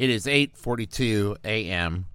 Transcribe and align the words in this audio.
It 0.00 0.08
is 0.08 0.24
8:42 0.24 1.36
a.m. 1.44 2.06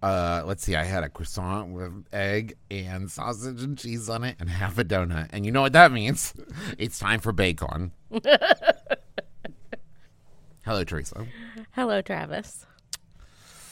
Uh, 0.00 0.44
let's 0.46 0.62
see. 0.62 0.76
I 0.76 0.84
had 0.84 1.02
a 1.02 1.08
croissant 1.08 1.72
with 1.72 2.06
egg 2.12 2.56
and 2.70 3.10
sausage 3.10 3.64
and 3.64 3.76
cheese 3.76 4.08
on 4.08 4.22
it, 4.22 4.36
and 4.38 4.48
half 4.48 4.78
a 4.78 4.84
donut. 4.84 5.30
And 5.32 5.44
you 5.44 5.50
know 5.50 5.62
what 5.62 5.72
that 5.72 5.90
means? 5.90 6.32
It's 6.78 7.00
time 7.00 7.18
for 7.18 7.32
bacon. 7.32 7.90
Hello, 10.64 10.84
Teresa. 10.84 11.26
Hello, 11.72 12.02
Travis. 12.02 12.64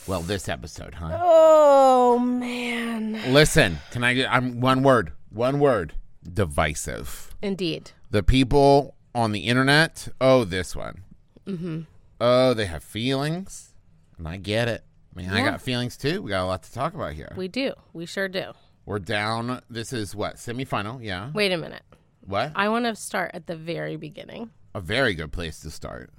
Well, 0.05 0.21
this 0.21 0.49
episode, 0.49 0.95
huh? 0.95 1.17
Oh 1.21 2.19
man. 2.19 3.13
Listen, 3.31 3.77
can 3.91 4.03
I 4.03 4.13
get? 4.13 4.29
I'm 4.29 4.59
one 4.59 4.83
word. 4.83 5.13
One 5.29 5.61
word. 5.61 5.93
Divisive. 6.33 7.33
Indeed. 7.41 7.91
The 8.11 8.23
people 8.23 8.95
on 9.15 9.31
the 9.31 9.47
internet. 9.47 10.09
Oh, 10.19 10.43
this 10.43 10.75
one. 10.75 11.03
Mm-hmm. 11.47 11.83
Oh, 12.19 12.53
they 12.53 12.65
have 12.65 12.83
feelings, 12.83 13.73
and 14.17 14.27
I 14.27 14.37
get 14.37 14.67
it. 14.67 14.83
I 15.15 15.19
mean, 15.21 15.29
I 15.29 15.43
got 15.43 15.61
feelings 15.61 15.97
too. 15.97 16.21
We 16.21 16.29
got 16.29 16.43
a 16.43 16.47
lot 16.47 16.63
to 16.63 16.73
talk 16.73 16.93
about 16.93 17.13
here. 17.13 17.33
We 17.35 17.47
do. 17.47 17.73
We 17.93 18.05
sure 18.05 18.27
do. 18.27 18.51
We're 18.85 18.99
down. 18.99 19.61
This 19.69 19.93
is 19.93 20.15
what 20.15 20.35
semifinal. 20.35 21.03
Yeah. 21.03 21.31
Wait 21.33 21.51
a 21.51 21.57
minute. 21.57 21.83
What? 22.21 22.51
I 22.55 22.69
want 22.69 22.85
to 22.85 22.95
start 22.95 23.31
at 23.33 23.47
the 23.47 23.55
very 23.55 23.95
beginning. 23.95 24.51
A 24.75 24.81
very 24.81 25.13
good 25.15 25.31
place 25.31 25.59
to 25.61 25.71
start. 25.71 26.11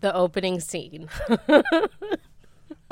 The 0.00 0.14
opening 0.14 0.60
scene. 0.60 1.08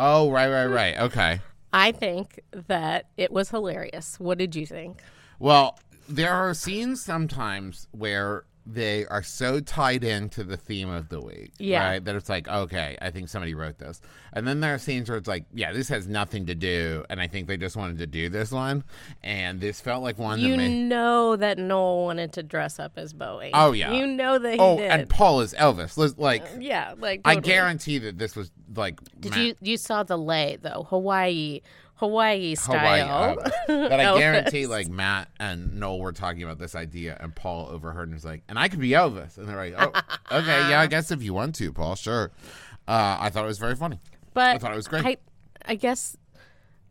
Oh, 0.02 0.30
right, 0.30 0.48
right, 0.48 0.64
right. 0.64 0.98
Okay. 0.98 1.40
I 1.74 1.92
think 1.92 2.40
that 2.68 3.10
it 3.18 3.30
was 3.30 3.50
hilarious. 3.50 4.18
What 4.18 4.38
did 4.38 4.56
you 4.56 4.64
think? 4.64 5.02
Well, 5.38 5.78
there 6.08 6.32
are 6.32 6.54
scenes 6.54 7.02
sometimes 7.02 7.86
where 7.90 8.44
they 8.72 9.06
are 9.06 9.22
so 9.22 9.60
tied 9.60 10.04
into 10.04 10.44
the 10.44 10.56
theme 10.56 10.88
of 10.90 11.08
the 11.08 11.20
week, 11.20 11.52
Yeah. 11.58 11.84
right? 11.88 12.04
That 12.04 12.14
it's 12.16 12.28
like, 12.28 12.46
okay, 12.48 12.96
I 13.00 13.10
think 13.10 13.28
somebody 13.28 13.54
wrote 13.54 13.78
this, 13.78 14.00
and 14.32 14.46
then 14.46 14.60
there 14.60 14.74
are 14.74 14.78
scenes 14.78 15.08
where 15.08 15.18
it's 15.18 15.28
like, 15.28 15.44
yeah, 15.52 15.72
this 15.72 15.88
has 15.88 16.06
nothing 16.06 16.46
to 16.46 16.54
do, 16.54 17.04
and 17.10 17.20
I 17.20 17.26
think 17.26 17.48
they 17.48 17.56
just 17.56 17.76
wanted 17.76 17.98
to 17.98 18.06
do 18.06 18.28
this 18.28 18.52
one, 18.52 18.84
and 19.22 19.60
this 19.60 19.80
felt 19.80 20.02
like 20.02 20.18
one 20.18 20.38
You 20.40 20.50
that 20.52 20.56
made. 20.58 20.88
know 20.88 21.36
that 21.36 21.58
Noel 21.58 22.04
wanted 22.04 22.32
to 22.34 22.42
dress 22.42 22.78
up 22.78 22.92
as 22.96 23.12
Bowie. 23.12 23.50
Oh, 23.54 23.72
yeah. 23.72 23.92
You 23.92 24.06
know 24.06 24.38
that 24.38 24.52
he 24.54 24.58
Oh, 24.58 24.76
did. 24.76 24.90
and 24.90 25.08
Paul 25.08 25.40
is 25.40 25.54
Elvis. 25.54 26.14
Like, 26.18 26.42
uh, 26.42 26.46
yeah, 26.60 26.94
like 26.98 27.22
I 27.24 27.36
guarantee 27.36 27.98
that 27.98 28.18
this 28.18 28.36
was 28.36 28.50
like. 28.74 29.00
Did 29.18 29.32
ma- 29.32 29.38
you 29.38 29.54
you 29.60 29.76
saw 29.76 30.02
the 30.02 30.16
lei 30.18 30.58
though? 30.60 30.86
Hawaii 30.90 31.60
Hawaii 32.00 32.54
Hawaii 32.56 33.00
style. 33.02 33.36
Elvis. 33.36 33.52
That 33.90 34.00
I 34.00 34.18
guarantee, 34.18 34.66
like 34.66 34.88
Matt 34.88 35.28
and 35.38 35.78
Noel 35.78 36.00
were 36.00 36.12
talking 36.12 36.42
about 36.42 36.58
this 36.58 36.74
idea, 36.74 37.16
and 37.20 37.34
Paul 37.34 37.68
overheard 37.70 38.08
and 38.08 38.14
was 38.14 38.24
like, 38.24 38.42
"And 38.48 38.58
I 38.58 38.68
could 38.68 38.80
be 38.80 38.90
Elvis," 38.90 39.36
and 39.36 39.46
they're 39.46 39.56
like, 39.56 39.74
"Oh, 39.76 40.38
okay, 40.38 40.70
yeah, 40.70 40.80
I 40.80 40.86
guess 40.94 41.10
if 41.10 41.22
you 41.22 41.34
want 41.34 41.54
to, 41.56 41.72
Paul, 41.72 41.94
sure." 41.94 42.32
Uh, 42.88 43.18
I 43.20 43.28
thought 43.30 43.44
it 43.44 43.48
was 43.48 43.58
very 43.58 43.76
funny. 43.76 44.00
But 44.32 44.56
I 44.56 44.58
thought 44.58 44.72
it 44.72 44.76
was 44.76 44.88
great. 44.88 45.04
I, 45.04 45.16
I 45.64 45.74
guess 45.74 46.16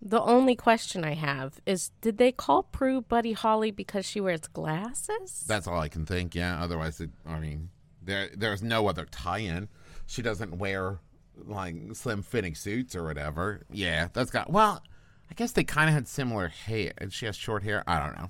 the 0.01 0.21
only 0.21 0.55
question 0.55 1.03
I 1.03 1.15
have 1.15 1.59
is: 1.65 1.91
Did 2.01 2.19
they 2.19 2.31
call 2.31 2.63
Prue 2.63 3.01
Buddy 3.01 3.33
Holly 3.33 3.71
because 3.71 4.05
she 4.05 4.21
wears 4.21 4.41
glasses? 4.41 5.43
That's 5.47 5.67
all 5.67 5.79
I 5.79 5.89
can 5.89 6.05
think. 6.05 6.35
Yeah. 6.35 6.61
Otherwise, 6.61 7.01
it, 7.01 7.09
I 7.25 7.39
mean, 7.39 7.69
there 8.03 8.29
there's 8.37 8.61
no 8.61 8.87
other 8.87 9.05
tie-in. 9.05 9.69
She 10.05 10.21
doesn't 10.21 10.57
wear 10.57 10.99
like 11.45 11.75
slim 11.93 12.21
fitting 12.21 12.55
suits 12.55 12.95
or 12.95 13.03
whatever. 13.03 13.63
Yeah, 13.71 14.09
that's 14.13 14.31
got. 14.31 14.49
Well, 14.49 14.83
I 15.29 15.33
guess 15.35 15.51
they 15.53 15.63
kind 15.63 15.89
of 15.89 15.93
had 15.93 16.07
similar 16.07 16.47
hair, 16.47 16.93
and 16.97 17.13
she 17.13 17.25
has 17.25 17.35
short 17.35 17.63
hair. 17.63 17.83
I 17.87 17.99
don't 17.99 18.17
know. 18.17 18.29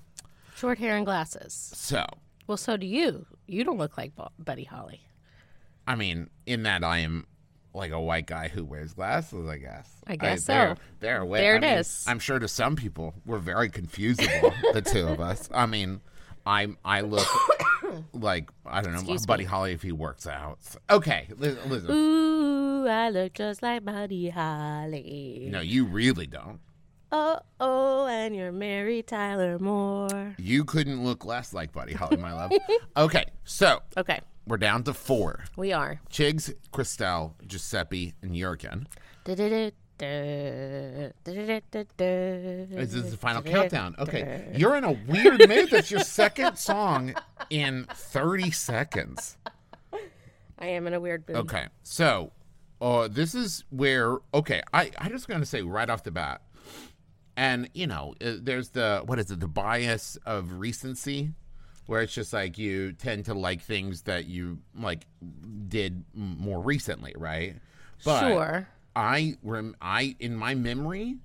Short 0.56 0.78
hair 0.78 0.98
and 0.98 1.06
glasses. 1.06 1.72
So, 1.74 2.06
Well, 2.48 2.58
so 2.58 2.76
do 2.78 2.86
you. 2.86 3.26
You 3.48 3.64
don't 3.64 3.78
look 3.78 3.98
like 3.98 4.12
Buddy 4.38 4.66
Holly. 4.66 5.02
I 5.88 5.96
mean, 5.96 6.30
in 6.46 6.64
that 6.64 6.84
I 6.84 7.00
am 7.00 7.26
like 7.74 7.92
a 7.92 8.00
white 8.02 8.26
guy 8.28 8.48
who 8.50 8.66
wears 8.66 8.94
glasses. 8.94 9.48
I 9.48 9.58
guess. 9.58 9.90
I 10.08 10.16
guess 10.18 10.44
so. 10.44 10.54
There, 10.54 10.78
there, 11.00 11.26
There 11.28 11.54
I 11.54 11.58
it 11.58 11.62
mean, 11.62 11.70
is. 11.80 12.04
I'm 12.08 12.20
sure 12.20 12.40
to 12.40 12.48
some 12.48 12.76
people 12.76 13.14
we're 13.26 13.38
very 13.40 13.70
confusable, 13.70 14.54
the 14.74 14.82
two 14.82 15.08
of 15.08 15.20
us. 15.22 15.50
I 15.54 15.66
mean, 15.66 16.02
I'm 16.46 16.78
I 16.84 17.02
look 17.02 17.28
like 18.14 18.50
I 18.66 18.82
don't 18.82 18.92
know 18.94 19.00
Excuse 19.00 19.26
Buddy 19.26 19.44
me. 19.44 19.48
Holly 19.50 19.72
if 19.74 19.82
he 19.82 19.92
works 19.92 20.28
out. 20.28 20.60
Okay, 20.90 21.28
listen. 21.38 21.90
Ooh, 21.90 22.88
I 22.88 23.10
look 23.10 23.34
just 23.34 23.62
like 23.64 23.86
Buddy 23.86 24.30
Holly. 24.30 25.48
No, 25.50 25.62
you 25.62 25.86
really 25.86 26.28
don't. 26.28 26.60
Oh, 27.12 27.40
oh, 27.60 28.06
and 28.08 28.36
you're 28.36 28.52
Mary 28.52 29.02
Tyler 29.02 29.58
Moore. 29.58 30.36
You 30.38 30.64
couldn't 30.64 31.04
look 31.04 31.26
less 31.26 31.54
like 31.54 31.72
Buddy 31.72 31.94
Holly, 31.94 32.18
my 32.18 32.34
love. 32.34 32.52
Okay, 32.98 33.26
so 33.44 33.82
Okay, 33.98 34.20
we're 34.46 34.58
down 34.58 34.84
to 34.84 34.94
four: 34.94 35.44
we 35.56 35.74
are. 35.74 36.00
Chigs, 36.12 36.54
Crystelle, 36.72 37.34
Giuseppe, 37.48 38.14
and 38.22 38.36
Jurgen. 38.36 38.88
This 39.26 39.40
is 42.94 43.12
the 43.12 43.18
final 43.18 43.42
countdown. 43.42 43.96
Okay, 44.00 44.52
you're 44.56 44.76
in 44.76 44.84
a 44.84 44.92
weird 44.92 45.48
mood. 45.48 45.70
That's 45.72 45.90
your 45.92 46.02
second 46.02 46.58
song 46.60 47.16
in 47.50 47.86
30 47.94 48.52
seconds. 48.52 49.38
I 50.60 50.68
am 50.68 50.88
in 50.88 50.94
a 50.94 51.00
weird 51.00 51.28
mood. 51.28 51.38
Okay, 51.38 51.68
so 51.84 52.32
uh, 52.82 53.08
this 53.08 53.34
is 53.34 53.64
where 53.70 54.18
okay, 54.34 54.62
I 54.74 54.92
I 54.98 55.10
just 55.10 55.28
gonna 55.28 55.46
say 55.46 55.62
right 55.64 55.90
off 55.90 56.04
the 56.04 56.12
bat, 56.12 56.42
and 57.40 57.70
you 57.74 57.88
know, 57.88 58.16
uh, 58.24 58.34
there's 58.42 58.70
the 58.70 59.02
what 59.06 59.18
is 59.18 59.32
it, 59.32 59.40
the 59.40 59.48
bias 59.48 60.18
of 60.26 60.60
recency, 60.60 61.32
where 61.86 62.02
it's 62.02 62.14
just 62.14 62.34
like 62.34 62.58
you 62.58 62.92
tend 62.92 63.26
to 63.26 63.34
like 63.34 63.62
things 63.62 64.02
that 64.04 64.26
you 64.26 64.60
like 64.78 65.06
did 65.70 66.04
more 66.14 66.60
recently, 66.62 67.14
right? 67.18 67.56
But 68.04 68.20
Sure. 68.20 68.68
I 68.94 69.38
rem 69.42 69.76
I 69.82 70.18
in 70.20 70.36
my 70.36 70.54
memory, 70.54 71.16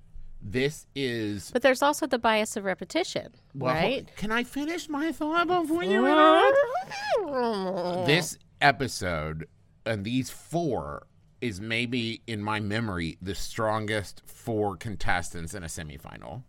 this 0.41 0.87
is 0.95 1.51
But 1.51 1.63
there's 1.63 1.81
also 1.81 2.07
the 2.07 2.17
bias 2.19 2.55
of 2.55 2.63
repetition, 2.63 3.33
well, 3.53 3.73
right? 3.73 4.09
Can 4.15 4.31
I 4.31 4.45
finish 4.45 4.87
my 4.87 5.11
thought 5.11 5.47
before 5.47 5.83
you 5.83 6.05
interrupt? 7.25 8.07
this 8.07 8.37
episode 8.61 9.47
and 9.85 10.05
these 10.05 10.29
four 10.29 11.07
is 11.45 11.61
maybe 11.61 12.21
in 12.25 12.41
my 12.41 12.59
memory 12.59 13.17
the 13.21 13.35
strongest 13.35 14.23
four 14.25 14.75
contestants 14.75 15.53
in 15.53 15.63
a 15.63 15.67
semifinal 15.67 16.43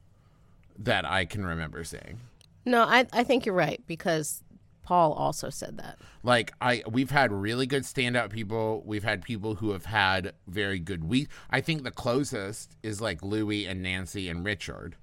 that 0.78 1.04
I 1.04 1.24
can 1.24 1.44
remember 1.44 1.84
seeing. 1.84 2.20
No, 2.64 2.82
I, 2.82 3.06
I 3.12 3.22
think 3.22 3.46
you're 3.46 3.54
right 3.54 3.82
because 3.86 4.42
Paul 4.82 5.12
also 5.12 5.50
said 5.50 5.78
that. 5.78 5.98
Like 6.22 6.52
I 6.60 6.82
we've 6.88 7.10
had 7.10 7.32
really 7.32 7.66
good 7.66 7.82
standout 7.82 8.30
people. 8.30 8.82
We've 8.86 9.04
had 9.04 9.22
people 9.22 9.56
who 9.56 9.70
have 9.70 9.86
had 9.86 10.32
very 10.46 10.78
good 10.78 11.04
week. 11.04 11.28
I 11.50 11.60
think 11.60 11.82
the 11.82 11.90
closest 11.90 12.76
is 12.82 13.00
like 13.00 13.22
Louis 13.22 13.66
and 13.66 13.82
Nancy 13.82 14.28
and 14.28 14.44
Richard. 14.44 14.96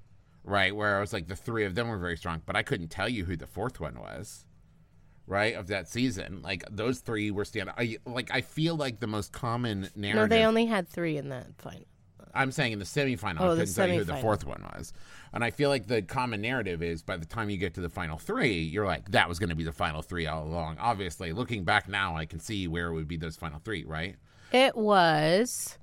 Right? 0.46 0.76
Where 0.76 0.98
I 0.98 1.00
was 1.00 1.14
like 1.14 1.28
the 1.28 1.36
three 1.36 1.66
of 1.66 1.76
them 1.76 1.88
were 1.88 1.98
very 1.98 2.18
strong, 2.18 2.42
but 2.46 2.56
I 2.56 2.64
couldn't 2.64 2.90
tell 2.90 3.08
you 3.08 3.26
who 3.26 3.38
the 3.38 3.48
fourth 3.48 3.80
one 3.80 4.00
was. 4.00 4.46
Right? 5.26 5.56
Of 5.56 5.68
that 5.68 5.88
season. 5.88 6.42
Like 6.42 6.64
those 6.70 7.00
three 7.00 7.32
were 7.32 7.44
standout. 7.46 7.76
I 7.78 7.98
like 8.06 8.30
I 8.32 8.42
feel 8.42 8.76
like 8.76 9.00
the 9.00 9.08
most 9.08 9.32
common 9.32 9.90
narrative 9.96 10.16
No, 10.16 10.28
they 10.28 10.46
only 10.46 10.66
had 10.66 10.88
three 10.88 11.18
in 11.18 11.30
that 11.30 11.48
final. 11.58 11.86
I'm 12.36 12.52
saying 12.52 12.72
in 12.74 12.80
the 12.80 12.86
semifinal, 12.86 13.42
Oh, 13.42 13.52
I 13.52 13.56
couldn't 13.56 13.74
tell 13.74 13.88
you 13.88 14.00
who 14.00 14.04
the 14.06 14.16
fourth 14.18 14.46
one 14.46 14.64
was. 14.76 14.92
And 15.34 15.44
I 15.44 15.52
feel 15.52 15.70
like 15.70 15.88
the 15.88 16.02
common 16.02 16.42
narrative 16.42 16.82
is 16.82 17.04
by 17.04 17.18
the 17.18 17.26
time 17.26 17.50
you 17.50 17.58
get 17.58 17.76
to 17.76 17.82
the 17.82 17.90
final 17.90 18.18
three, 18.18 18.60
you're 18.60 18.86
like, 18.86 19.12
that 19.12 19.30
was 19.30 19.40
going 19.40 19.50
to 19.50 19.56
be 19.56 19.64
the 19.64 19.72
final 19.72 20.02
three 20.02 20.26
all 20.28 20.44
along. 20.44 20.78
Obviously, 20.80 21.32
looking 21.32 21.64
back 21.64 21.88
now, 21.88 22.16
I 22.16 22.26
can 22.26 22.40
see 22.40 22.68
where 22.68 22.88
it 22.88 22.94
would 22.94 23.08
be 23.08 23.18
those 23.18 23.36
final 23.36 23.60
three, 23.60 23.84
right? 23.84 24.16
It 24.52 24.76
was, 24.76 25.78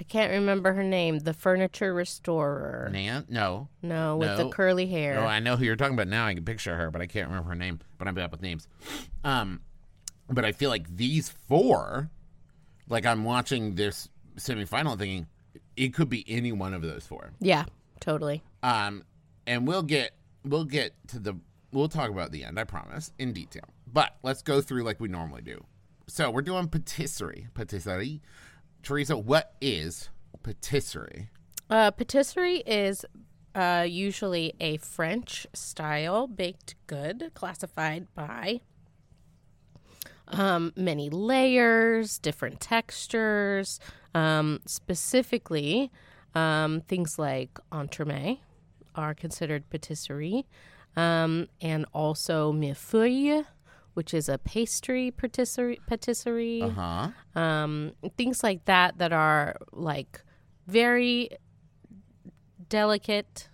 I 0.00 0.02
can't 0.04 0.32
remember 0.32 0.72
her 0.72 0.82
name, 0.82 1.18
the 1.18 1.34
furniture 1.34 1.92
restorer. 1.92 2.88
Nan? 2.90 3.26
No. 3.28 3.68
No, 3.82 4.16
with 4.16 4.38
the 4.38 4.48
curly 4.48 4.86
hair. 4.86 5.14
No, 5.16 5.26
I 5.26 5.40
know 5.40 5.56
who 5.56 5.64
you're 5.64 5.76
talking 5.76 5.92
about 5.92 6.08
now. 6.08 6.24
I 6.26 6.32
can 6.32 6.44
picture 6.44 6.74
her, 6.74 6.90
but 6.90 7.02
I 7.02 7.06
can't 7.06 7.28
remember 7.28 7.50
her 7.50 7.54
name. 7.54 7.80
But 7.98 8.08
I'm 8.08 8.14
bad 8.14 8.30
with 8.30 8.40
names. 8.40 8.66
Um, 9.24 9.60
but 10.30 10.46
I 10.46 10.52
feel 10.52 10.70
like 10.70 10.96
these 10.96 11.28
four, 11.28 12.08
like 12.88 13.04
I'm 13.04 13.24
watching 13.24 13.74
this 13.74 14.08
semifinal 14.36 14.98
thinking, 14.98 15.26
it 15.76 15.92
could 15.92 16.08
be 16.08 16.24
any 16.26 16.50
one 16.52 16.72
of 16.72 16.80
those 16.80 17.04
four. 17.06 17.32
yeah, 17.38 17.66
totally. 18.00 18.42
Um, 18.62 19.04
and 19.46 19.68
we'll 19.68 19.82
get 19.82 20.12
we'll 20.44 20.64
get 20.64 20.94
to 21.08 21.18
the 21.18 21.34
we'll 21.72 21.88
talk 21.88 22.08
about 22.08 22.30
the 22.32 22.44
end, 22.44 22.58
I 22.58 22.64
promise, 22.64 23.12
in 23.18 23.34
detail. 23.34 23.64
But 23.92 24.16
let's 24.22 24.40
go 24.40 24.62
through 24.62 24.84
like 24.84 24.98
we 24.98 25.08
normally 25.08 25.42
do. 25.42 25.62
So 26.06 26.30
we're 26.30 26.42
doing 26.42 26.68
patisserie. 26.68 27.48
Patisserie. 27.54 28.22
Teresa, 28.82 29.16
what 29.16 29.54
is 29.60 30.10
patisserie? 30.42 31.28
Uh, 31.68 31.90
patisserie 31.90 32.62
is 32.66 33.04
uh, 33.54 33.86
usually 33.88 34.54
a 34.60 34.76
French 34.78 35.46
style 35.52 36.26
baked 36.26 36.74
good 36.86 37.30
classified 37.34 38.06
by 38.14 38.60
um, 40.28 40.72
many 40.76 41.10
layers, 41.10 42.18
different 42.18 42.60
textures, 42.60 43.80
um, 44.14 44.60
specifically 44.66 45.90
um, 46.34 46.82
things 46.82 47.18
like 47.18 47.58
entremet 47.72 48.38
are 48.94 49.14
considered 49.14 49.68
patisserie, 49.70 50.46
um, 50.96 51.48
and 51.60 51.86
also 51.92 52.52
mille 52.52 52.74
millefeuille, 52.74 53.44
which 53.94 54.14
is 54.14 54.28
a 54.28 54.38
pastry 54.38 55.10
patisserie, 55.10 55.80
patisserie 55.86 56.62
Uh 56.62 56.68
huh. 56.70 57.40
um, 57.40 57.92
things 58.16 58.42
like 58.42 58.64
that 58.66 58.98
that 58.98 59.12
are 59.12 59.56
like 59.72 60.22
very 60.66 61.30
delicate, 62.68 63.48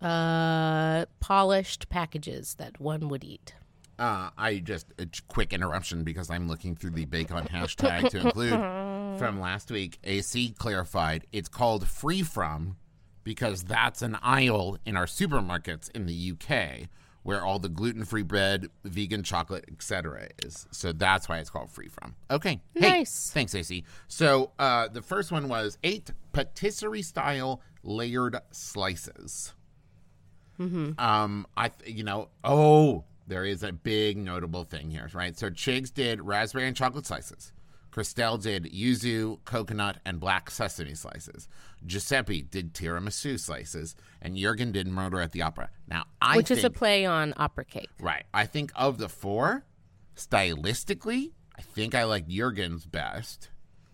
uh, 0.00 1.06
polished 1.20 1.88
packages 1.88 2.54
that 2.56 2.80
one 2.80 3.08
would 3.08 3.24
eat. 3.24 3.54
Uh, 3.98 4.28
I 4.36 4.58
just 4.58 4.86
a 4.98 5.06
quick 5.28 5.52
interruption 5.54 6.04
because 6.04 6.30
I'm 6.30 6.48
looking 6.48 6.76
through 6.76 6.90
the 6.90 7.06
bacon 7.06 7.46
hashtag 7.46 8.10
to 8.10 8.18
include 8.20 8.60
from 9.18 9.40
last 9.40 9.70
week. 9.70 9.98
AC 10.04 10.54
clarified 10.58 11.26
it's 11.32 11.48
called 11.48 11.88
free 11.88 12.22
from 12.22 12.76
because 13.24 13.64
that's 13.64 14.02
an 14.02 14.18
aisle 14.22 14.76
in 14.84 14.96
our 14.96 15.06
supermarkets 15.06 15.90
in 15.94 16.04
the 16.06 16.32
UK 16.32 16.88
where 17.26 17.44
all 17.44 17.58
the 17.58 17.68
gluten-free 17.68 18.22
bread, 18.22 18.68
vegan 18.84 19.24
chocolate, 19.24 19.64
etc. 19.72 20.28
is. 20.44 20.68
So 20.70 20.92
that's 20.92 21.28
why 21.28 21.38
it's 21.38 21.50
called 21.50 21.72
free 21.72 21.88
from. 21.88 22.14
Okay. 22.30 22.60
Hey, 22.72 22.98
Nice. 22.98 23.32
Thanks, 23.34 23.52
AC. 23.52 23.82
So 24.06 24.52
uh, 24.60 24.86
the 24.86 25.02
first 25.02 25.32
one 25.32 25.48
was 25.48 25.76
eight 25.82 26.12
patisserie 26.32 27.02
style 27.02 27.60
layered 27.82 28.36
slices. 28.52 29.54
Mm-hmm. 30.60 30.92
Um, 31.00 31.48
I 31.56 31.70
th- 31.70 31.92
you 31.96 32.04
know, 32.04 32.28
oh, 32.44 33.02
there 33.26 33.44
is 33.44 33.64
a 33.64 33.72
big 33.72 34.16
notable 34.18 34.62
thing 34.62 34.92
here, 34.92 35.08
right? 35.12 35.36
So 35.36 35.50
Chigs 35.50 35.92
did 35.92 36.22
raspberry 36.22 36.68
and 36.68 36.76
chocolate 36.76 37.06
slices. 37.06 37.52
Crystelle 37.96 38.40
did 38.40 38.64
yuzu, 38.64 39.38
coconut, 39.46 39.96
and 40.04 40.20
black 40.20 40.50
sesame 40.50 40.94
slices. 40.94 41.48
Giuseppe 41.86 42.42
did 42.42 42.74
tiramisu 42.74 43.40
slices, 43.40 43.96
and 44.20 44.36
Jurgen 44.36 44.70
did 44.70 44.86
Murder 44.86 45.20
at 45.20 45.32
the 45.32 45.40
Opera. 45.40 45.70
Now, 45.88 46.04
I 46.20 46.36
which 46.36 46.48
think, 46.48 46.58
is 46.58 46.64
a 46.64 46.70
play 46.70 47.06
on 47.06 47.32
opera 47.38 47.64
cake. 47.64 47.88
right. 47.98 48.24
I 48.34 48.44
think 48.44 48.70
of 48.74 48.98
the 48.98 49.08
four, 49.08 49.64
stylistically, 50.14 51.32
I 51.58 51.62
think 51.62 51.94
I 51.94 52.04
like 52.04 52.28
Jurgen's 52.28 52.84
best, 52.84 53.48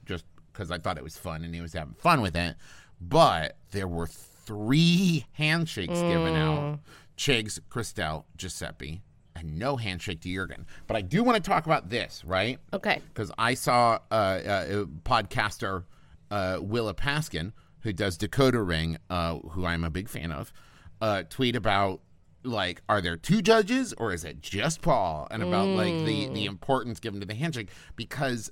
just 0.05 0.25
because 0.53 0.73
I 0.73 0.79
thought 0.79 0.99
it 0.99 1.05
was 1.05 1.17
fun 1.17 1.45
and 1.45 1.55
he 1.55 1.61
was 1.61 1.73
having 1.73 1.95
fun 1.95 2.23
with 2.23 2.35
it. 2.35 2.57
But 3.01 3.57
there 3.71 3.87
were 3.87 4.09
three 4.09 5.27
handshakes 5.33 6.01
given 6.01 6.35
out: 6.35 6.61
mm. 6.61 6.79
Chigs, 7.17 7.61
Crystelle, 7.71 8.25
Giuseppe, 8.37 9.03
and 9.34 9.58
no 9.58 9.76
handshake 9.76 10.20
to 10.23 10.32
Jurgen. 10.32 10.67
But 10.87 10.96
I 10.96 11.00
do 11.00 11.23
want 11.23 11.43
to 11.43 11.50
talk 11.50 11.67
about 11.67 11.90
this, 11.90 12.25
right? 12.25 12.58
Okay. 12.73 13.00
because 13.12 13.32
I 13.38 13.55
saw 13.55 13.99
uh, 14.11 14.14
uh, 14.14 14.84
podcaster 15.05 15.84
uh, 16.31 16.58
Willa 16.61 16.94
Paskin, 16.94 17.52
who 17.81 17.93
does 17.93 18.17
Decoder 18.17 18.67
Ring, 18.67 18.99
uh, 19.11 19.38
who 19.38 19.64
I'm 19.67 19.84
a 19.84 19.90
big 19.90 20.08
fan 20.08 20.32
of, 20.32 20.52
uh, 21.00 21.25
tweet 21.29 21.56
about 21.56 22.00
like, 22.44 22.82
are 22.88 23.00
there 23.00 23.17
two 23.17 23.43
judges 23.43 23.93
or 23.94 24.12
is 24.12 24.25
it 24.25 24.40
just 24.40 24.82
Paul? 24.82 25.29
And 25.31 25.43
about 25.43 25.69
like 25.69 26.05
the 26.05 26.29
the 26.29 26.44
importance 26.44 27.00
given 27.00 27.20
to 27.20 27.26
the 27.26 27.34
handshake 27.34 27.69
because 27.96 28.50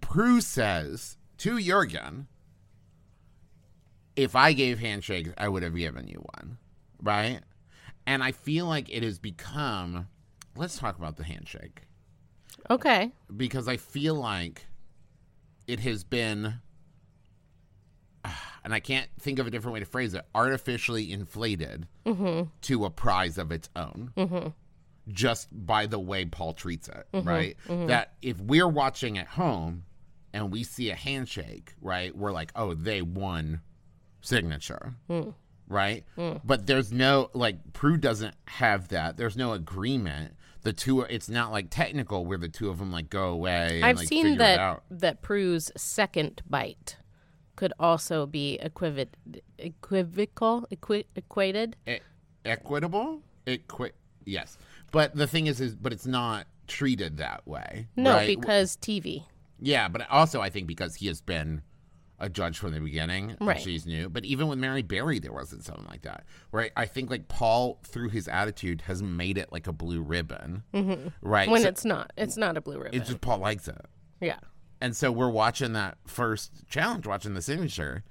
Prue 0.00 0.40
says 0.40 1.16
to 1.38 1.60
Jurgen, 1.60 2.26
if 4.16 4.36
I 4.36 4.52
gave 4.52 4.78
handshakes, 4.78 5.30
I 5.36 5.48
would 5.48 5.62
have 5.62 5.74
given 5.74 6.06
you 6.06 6.24
one, 6.34 6.58
right? 7.02 7.40
And 8.06 8.22
I 8.22 8.32
feel 8.32 8.66
like 8.66 8.90
it 8.90 9.02
has 9.02 9.18
become. 9.18 10.08
Let's 10.56 10.78
talk 10.78 10.98
about 10.98 11.16
the 11.16 11.24
handshake 11.24 11.82
Okay. 12.70 13.10
because 13.36 13.68
I 13.68 13.76
feel 13.76 14.14
like 14.14 14.66
it 15.66 15.80
has 15.80 16.04
been, 16.04 16.54
ah, 18.24 18.52
and 18.62 18.72
I 18.72 18.80
can't 18.80 19.08
think 19.18 19.38
of 19.38 19.46
a 19.46 19.50
different 19.50 19.74
way 19.74 19.80
to 19.80 19.86
phrase 19.86 20.14
it, 20.14 20.24
artificially 20.34 21.10
inflated 21.10 21.88
mm-hmm. 22.06 22.48
to 22.62 22.84
a 22.84 22.90
prize 22.90 23.38
of 23.38 23.50
its 23.50 23.68
own. 23.74 24.12
Mm-hmm. 24.16 24.48
Just 25.08 25.48
by 25.50 25.86
the 25.86 25.98
way 25.98 26.24
Paul 26.24 26.54
treats 26.54 26.88
it, 26.88 27.06
mm-hmm. 27.12 27.28
right? 27.28 27.56
That 27.68 28.14
if 28.22 28.40
we're 28.40 28.68
watching 28.68 29.18
at 29.18 29.26
home 29.26 29.84
and 30.32 30.50
we 30.50 30.62
see 30.62 30.90
a 30.90 30.94
handshake, 30.94 31.74
right, 31.80 32.16
we're 32.16 32.32
like, 32.32 32.52
oh, 32.56 32.74
they 32.74 33.02
won 33.02 33.60
signature, 34.22 34.94
hmm. 35.08 35.30
Right? 35.68 36.04
Mm. 36.16 36.40
But 36.44 36.66
there's 36.66 36.92
no, 36.92 37.30
like, 37.34 37.72
Prue 37.72 37.96
doesn't 37.96 38.34
have 38.46 38.88
that. 38.88 39.16
There's 39.16 39.36
no 39.36 39.52
agreement. 39.52 40.34
The 40.62 40.72
two, 40.72 41.02
it's 41.02 41.28
not 41.28 41.52
like 41.52 41.68
technical 41.70 42.24
where 42.24 42.38
the 42.38 42.48
two 42.48 42.70
of 42.70 42.78
them 42.78 42.90
like 42.90 43.10
go 43.10 43.28
away. 43.28 43.76
And, 43.76 43.84
I've 43.84 43.96
like, 43.98 44.08
seen 44.08 44.38
that 44.38 44.82
that 44.90 45.20
Prue's 45.20 45.70
second 45.76 46.42
bite 46.48 46.96
could 47.56 47.72
also 47.78 48.24
be 48.26 48.58
equiv- 48.62 49.08
equivocal, 49.58 50.66
equi- 50.70 51.06
equated. 51.14 51.76
E- 51.86 51.98
equitable. 52.44 53.20
Equi- 53.46 53.92
yes, 54.24 54.56
but 54.90 55.14
the 55.14 55.26
thing 55.26 55.46
is, 55.46 55.60
is 55.60 55.74
but 55.74 55.92
it's 55.92 56.06
not 56.06 56.46
treated 56.66 57.18
that 57.18 57.46
way. 57.46 57.86
No, 57.94 58.14
right? 58.14 58.26
because 58.26 58.76
TV. 58.78 59.24
yeah, 59.60 59.88
but 59.88 60.08
also 60.10 60.40
I 60.40 60.48
think 60.48 60.66
because 60.66 60.94
he 60.96 61.06
has 61.08 61.20
been 61.20 61.62
a 62.20 62.28
judge 62.28 62.58
from 62.58 62.72
the 62.72 62.80
beginning, 62.80 63.36
Right. 63.40 63.60
she's 63.60 63.86
new. 63.86 64.08
But 64.08 64.24
even 64.24 64.46
with 64.48 64.58
Mary 64.58 64.82
Berry, 64.82 65.18
there 65.18 65.32
wasn't 65.32 65.64
something 65.64 65.86
like 65.86 66.02
that. 66.02 66.24
Right? 66.52 66.70
I 66.76 66.86
think 66.86 67.10
like 67.10 67.28
Paul, 67.28 67.80
through 67.84 68.10
his 68.10 68.28
attitude, 68.28 68.82
has 68.82 69.02
made 69.02 69.36
it 69.38 69.50
like 69.52 69.66
a 69.66 69.72
blue 69.72 70.00
ribbon. 70.00 70.62
Mm-hmm. 70.72 71.08
Right? 71.22 71.48
When 71.48 71.62
So 71.62 71.68
it's 71.68 71.84
not, 71.84 72.12
it's 72.16 72.36
not 72.36 72.56
a 72.56 72.60
blue 72.60 72.78
ribbon. 72.78 72.98
it's 73.00 73.08
just 73.08 73.20
Paul 73.20 73.38
likes 73.38 73.66
it. 73.68 73.84
yeah. 74.20 74.38
And 74.80 74.94
so 74.94 75.10
we're 75.10 75.30
watching 75.30 75.72
that 75.72 75.96
first 76.06 76.66
challenge, 76.68 77.06
watching 77.06 77.32
the 77.34 77.40
signature, 77.42 78.04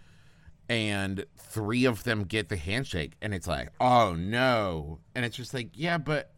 and 0.70 1.26
three 1.38 1.86
of 1.86 2.04
them 2.04 2.24
get 2.24 2.50
the 2.50 2.56
handshake, 2.58 3.14
and 3.22 3.34
it's 3.34 3.48
like, 3.48 3.70
oh 3.80 4.16
no. 4.18 5.00
And 5.14 5.24
it's 5.26 5.36
just 5.38 5.54
like, 5.54 5.70
yeah, 5.76 5.98
but 5.98 6.33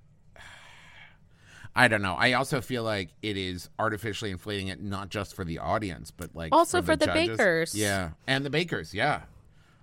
I 1.76 1.88
don't 1.90 2.02
know. 2.02 2.14
I 2.16 2.34
also 2.34 2.62
feel 2.62 2.84
like 2.84 3.10
it 3.22 3.36
is 3.38 3.70
artificially 3.78 4.32
inflating 4.32 4.70
it, 4.70 4.82
not 4.82 5.10
just 5.10 5.36
for 5.36 5.44
the 5.44 5.60
audience, 5.60 6.10
but 6.12 6.34
like 6.36 6.54
Also 6.54 6.82
for 6.82 6.96
the 6.96 7.06
judges. 7.06 7.30
bakers. 7.38 7.76
Yeah. 7.76 8.12
And 8.28 8.46
the 8.46 8.50
bakers, 8.50 8.94
yeah. 8.94 9.24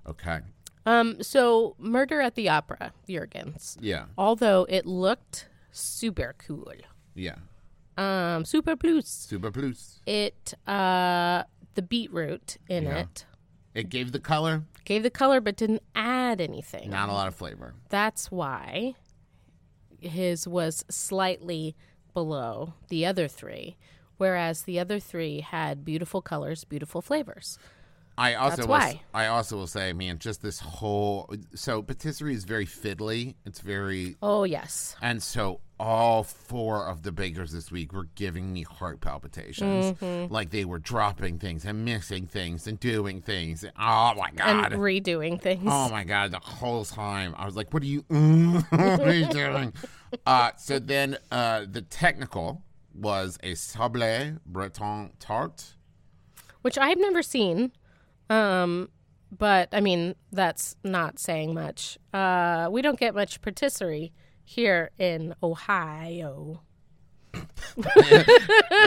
Okay. 0.06 0.40
Um. 0.86 1.22
So, 1.22 1.76
Murder 1.78 2.20
at 2.20 2.34
the 2.34 2.48
Opera, 2.48 2.92
Jurgens. 3.08 3.76
Yeah. 3.80 4.06
Although 4.18 4.66
it 4.68 4.84
looked 4.86 5.48
super 5.70 6.34
cool, 6.38 6.72
Yeah. 7.14 7.36
um, 7.96 8.44
super 8.44 8.74
plus. 8.74 9.06
Super 9.08 9.50
plus. 9.52 10.00
It 10.06 10.54
uh, 10.66 11.44
the 11.74 11.82
beetroot 11.82 12.56
in 12.68 12.84
Yeah. 12.84 12.98
it 13.00 13.26
It 13.74 13.88
gave 13.90 14.10
the 14.12 14.18
color, 14.18 14.64
gave 14.84 15.02
the 15.04 15.10
color, 15.10 15.40
but 15.40 15.54
didn't 15.56 15.82
add 15.94 16.40
anything. 16.40 16.90
not 16.90 17.08
a 17.08 17.12
lot 17.12 17.28
of 17.28 17.34
flavor. 17.36 17.74
That's 17.88 18.30
why 18.32 18.94
his 20.04 20.46
was 20.46 20.84
slightly 20.88 21.74
below 22.14 22.74
the 22.88 23.06
other 23.06 23.28
three, 23.28 23.76
whereas 24.16 24.62
the 24.62 24.78
other 24.78 25.00
three 25.00 25.40
had 25.40 25.84
beautiful 25.84 26.22
colors, 26.22 26.64
beautiful 26.64 27.02
flavors. 27.02 27.58
I 28.16 28.34
also 28.34 28.56
That's 28.56 28.68
will, 28.68 28.74
why. 28.74 29.00
I 29.14 29.26
also 29.26 29.56
will 29.56 29.66
say, 29.66 29.92
man, 29.92 30.18
just 30.18 30.42
this 30.42 30.60
whole 30.60 31.34
so 31.54 31.82
patisserie 31.82 32.34
is 32.34 32.44
very 32.44 32.66
fiddly. 32.66 33.34
It's 33.46 33.60
very 33.60 34.16
Oh 34.22 34.44
yes, 34.44 34.96
and 35.00 35.22
so 35.22 35.60
all 35.82 36.22
four 36.22 36.86
of 36.86 37.02
the 37.02 37.10
bakers 37.10 37.50
this 37.50 37.72
week 37.72 37.92
were 37.92 38.06
giving 38.14 38.52
me 38.52 38.62
heart 38.62 39.00
palpitations. 39.00 39.98
Mm-hmm. 39.98 40.32
Like 40.32 40.50
they 40.50 40.64
were 40.64 40.78
dropping 40.78 41.40
things 41.40 41.64
and 41.64 41.84
missing 41.84 42.28
things 42.28 42.68
and 42.68 42.78
doing 42.78 43.20
things. 43.20 43.64
Oh 43.64 44.14
my 44.14 44.30
god. 44.30 44.72
and 44.72 44.80
redoing 44.80 45.42
things. 45.42 45.64
Oh 45.66 45.90
my 45.90 46.04
god! 46.04 46.30
The 46.30 46.38
whole 46.38 46.84
time 46.84 47.34
I 47.36 47.44
was 47.44 47.56
like, 47.56 47.74
"What 47.74 47.82
are 47.82 47.86
you? 47.86 48.04
what 48.08 49.00
are 49.00 49.12
you 49.12 49.26
doing?" 49.26 49.72
Uh, 50.24 50.52
so 50.56 50.78
then 50.78 51.18
uh, 51.32 51.66
the 51.68 51.82
technical 51.82 52.62
was 52.94 53.36
a 53.42 53.52
sablé 53.52 54.38
breton 54.46 55.10
tart. 55.18 55.74
which 56.60 56.78
I've 56.78 56.98
never 56.98 57.22
seen. 57.22 57.72
Um, 58.30 58.88
but 59.36 59.68
I 59.72 59.80
mean, 59.80 60.14
that's 60.30 60.76
not 60.84 61.18
saying 61.18 61.54
much. 61.54 61.98
Uh, 62.14 62.68
we 62.70 62.82
don't 62.82 63.00
get 63.00 63.16
much 63.16 63.42
patisserie 63.42 64.12
here 64.44 64.90
in 64.98 65.34
Ohio. 65.42 66.60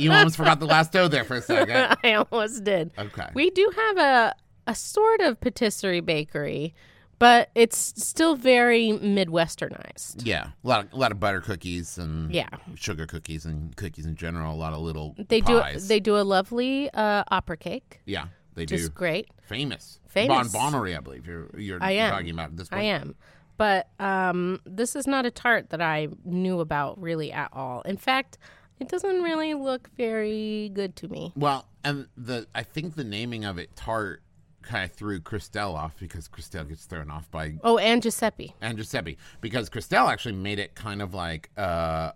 You 0.02 0.12
almost 0.12 0.38
forgot 0.38 0.60
the 0.60 0.66
last 0.68 0.96
O 0.96 1.08
there 1.08 1.24
for 1.24 1.36
a 1.38 1.42
second. 1.42 1.98
I 2.04 2.14
almost 2.14 2.64
did. 2.64 2.92
Okay. 2.98 3.28
We 3.34 3.50
do 3.50 3.72
have 3.76 3.98
a 3.98 4.36
a 4.68 4.76
sort 4.76 5.22
of 5.22 5.40
patisserie 5.40 6.02
bakery, 6.02 6.74
but 7.20 7.50
it's 7.56 7.78
still 7.78 8.36
very 8.36 8.90
midwesternized. 8.90 10.26
Yeah, 10.26 10.50
a 10.64 10.68
lot 10.68 10.86
of 10.86 10.94
a 10.94 10.98
lot 10.98 11.12
of 11.12 11.20
butter 11.20 11.42
cookies 11.42 11.98
and 11.98 12.32
Yeah. 12.34 12.50
sugar 12.76 13.06
cookies 13.08 13.46
and 13.46 13.76
cookies 13.76 14.06
in 14.06 14.16
general. 14.16 14.54
A 14.54 14.58
lot 14.58 14.74
of 14.74 14.80
little 14.82 15.16
They 15.30 15.42
pies. 15.42 15.84
do 15.84 15.88
they 15.88 16.00
do 16.00 16.18
a 16.18 16.24
lovely 16.24 16.90
uh, 16.94 17.24
opera 17.32 17.58
cake, 17.58 18.02
yeah, 18.06 18.26
they 18.56 18.64
which 18.64 18.70
do. 18.70 18.76
is 18.76 18.90
great. 18.90 19.28
Famous, 19.44 20.00
Famous. 20.08 20.54
BonBonerie, 20.54 20.96
I 20.98 21.00
believe 21.00 21.26
you're 21.26 21.50
you're 21.58 21.82
I 21.82 21.92
am. 21.94 22.12
talking 22.12 22.32
about 22.32 22.50
at 22.52 22.58
this 22.58 22.70
point. 22.70 22.82
I 22.82 22.86
am. 22.86 23.16
But 23.58 23.88
um, 24.00 24.60
this 24.66 24.96
is 24.96 25.08
not 25.08 25.26
a 25.26 25.32
tart 25.32 25.70
that 25.70 25.82
I 25.82 26.10
knew 26.24 26.60
about 26.60 27.02
really 27.02 27.32
at 27.32 27.50
all. 27.54 27.82
In 27.82 27.98
fact, 27.98 28.38
it 28.80 28.90
doesn't 28.90 29.22
really 29.24 29.54
look 29.54 29.90
very 29.96 30.70
good 30.74 30.96
to 30.98 31.08
me. 31.08 31.32
Well, 31.36 31.68
and 31.84 32.08
the 32.18 32.48
I 32.54 32.64
think 32.64 32.96
the 32.96 33.04
naming 33.06 33.46
of 33.46 33.58
it 33.58 33.76
tart 33.76 34.22
kind 34.62 34.84
of 34.84 34.92
threw 34.98 35.20
Crystelle 35.20 35.76
off 35.76 35.96
because 36.00 36.28
Crystelle 36.28 36.68
gets 36.68 36.86
thrown 36.86 37.12
off 37.12 37.30
by 37.30 37.54
Oh, 37.64 37.78
and 37.78 38.02
Giuseppe. 38.02 38.56
and 38.62 38.76
Giuseppe 38.80 39.16
because 39.40 39.70
Crystelle 39.70 40.10
actually 40.12 40.34
made 40.34 40.58
it 40.58 40.74
kind 40.74 41.04
of 41.04 41.14
like 41.14 41.52
uh 41.56 41.62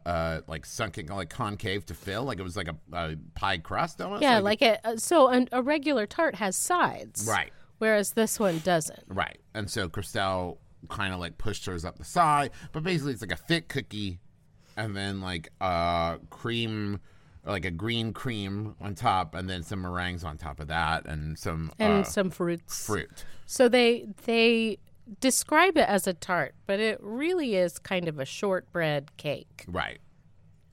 uh 0.04 0.42
like 0.48 0.66
sunken 0.66 1.06
like 1.06 1.30
concave 1.30 1.86
to 1.86 1.94
fill 1.94 2.24
like 2.24 2.40
it 2.40 2.44
was 2.44 2.58
like 2.58 2.68
a, 2.68 2.76
a 2.92 3.16
pie 3.36 3.60
crust 3.60 4.02
almost 4.02 4.24
Yeah, 4.24 4.40
like 4.40 4.64
a 4.64 4.80
uh, 4.86 4.98
so 4.98 5.28
an, 5.28 5.48
a 5.52 5.62
regular 5.62 6.08
tart 6.08 6.36
has 6.36 6.56
sides, 6.56 7.28
right 7.30 7.52
Whereas 7.78 8.14
this 8.14 8.40
one 8.40 8.58
doesn't. 8.60 9.04
right 9.08 9.40
and 9.54 9.70
so 9.70 9.88
Crystelle 9.88 10.58
kind 10.88 11.14
of 11.14 11.20
like 11.20 11.38
pushed 11.38 11.66
hers 11.66 11.84
up 11.84 11.98
the 11.98 12.06
side 12.06 12.52
but 12.72 12.84
basically 12.84 13.12
it's 13.12 13.22
like 13.22 13.32
a 13.32 13.36
thick 13.36 13.68
cookie 13.68 14.20
and 14.78 14.96
then 14.96 15.20
like 15.22 15.50
uh 15.60 16.18
cream 16.30 17.00
like 17.46 17.66
a 17.66 17.72
green 17.72 18.14
cream 18.14 18.76
on 18.82 18.96
top 18.96 19.34
and 19.34 19.50
then 19.50 19.64
some 19.64 19.82
meringues 19.82 20.24
on 20.24 20.38
top 20.38 20.60
of 20.60 20.68
that 20.68 21.06
and 21.06 21.38
some 21.38 21.72
And 21.80 22.02
uh, 22.02 22.04
some 22.04 22.30
fruits. 22.30 22.86
fruit 22.86 23.26
So 23.46 23.70
they 23.70 24.08
they 24.26 24.78
describe 25.20 25.78
it 25.78 25.88
as 25.90 26.06
a 26.06 26.14
tart, 26.14 26.54
but 26.68 26.80
it 26.80 27.00
really 27.02 27.56
is 27.56 27.80
kind 27.80 28.08
of 28.08 28.20
a 28.20 28.26
shortbread 28.26 29.18
cake. 29.18 29.66
Right. 29.68 30.00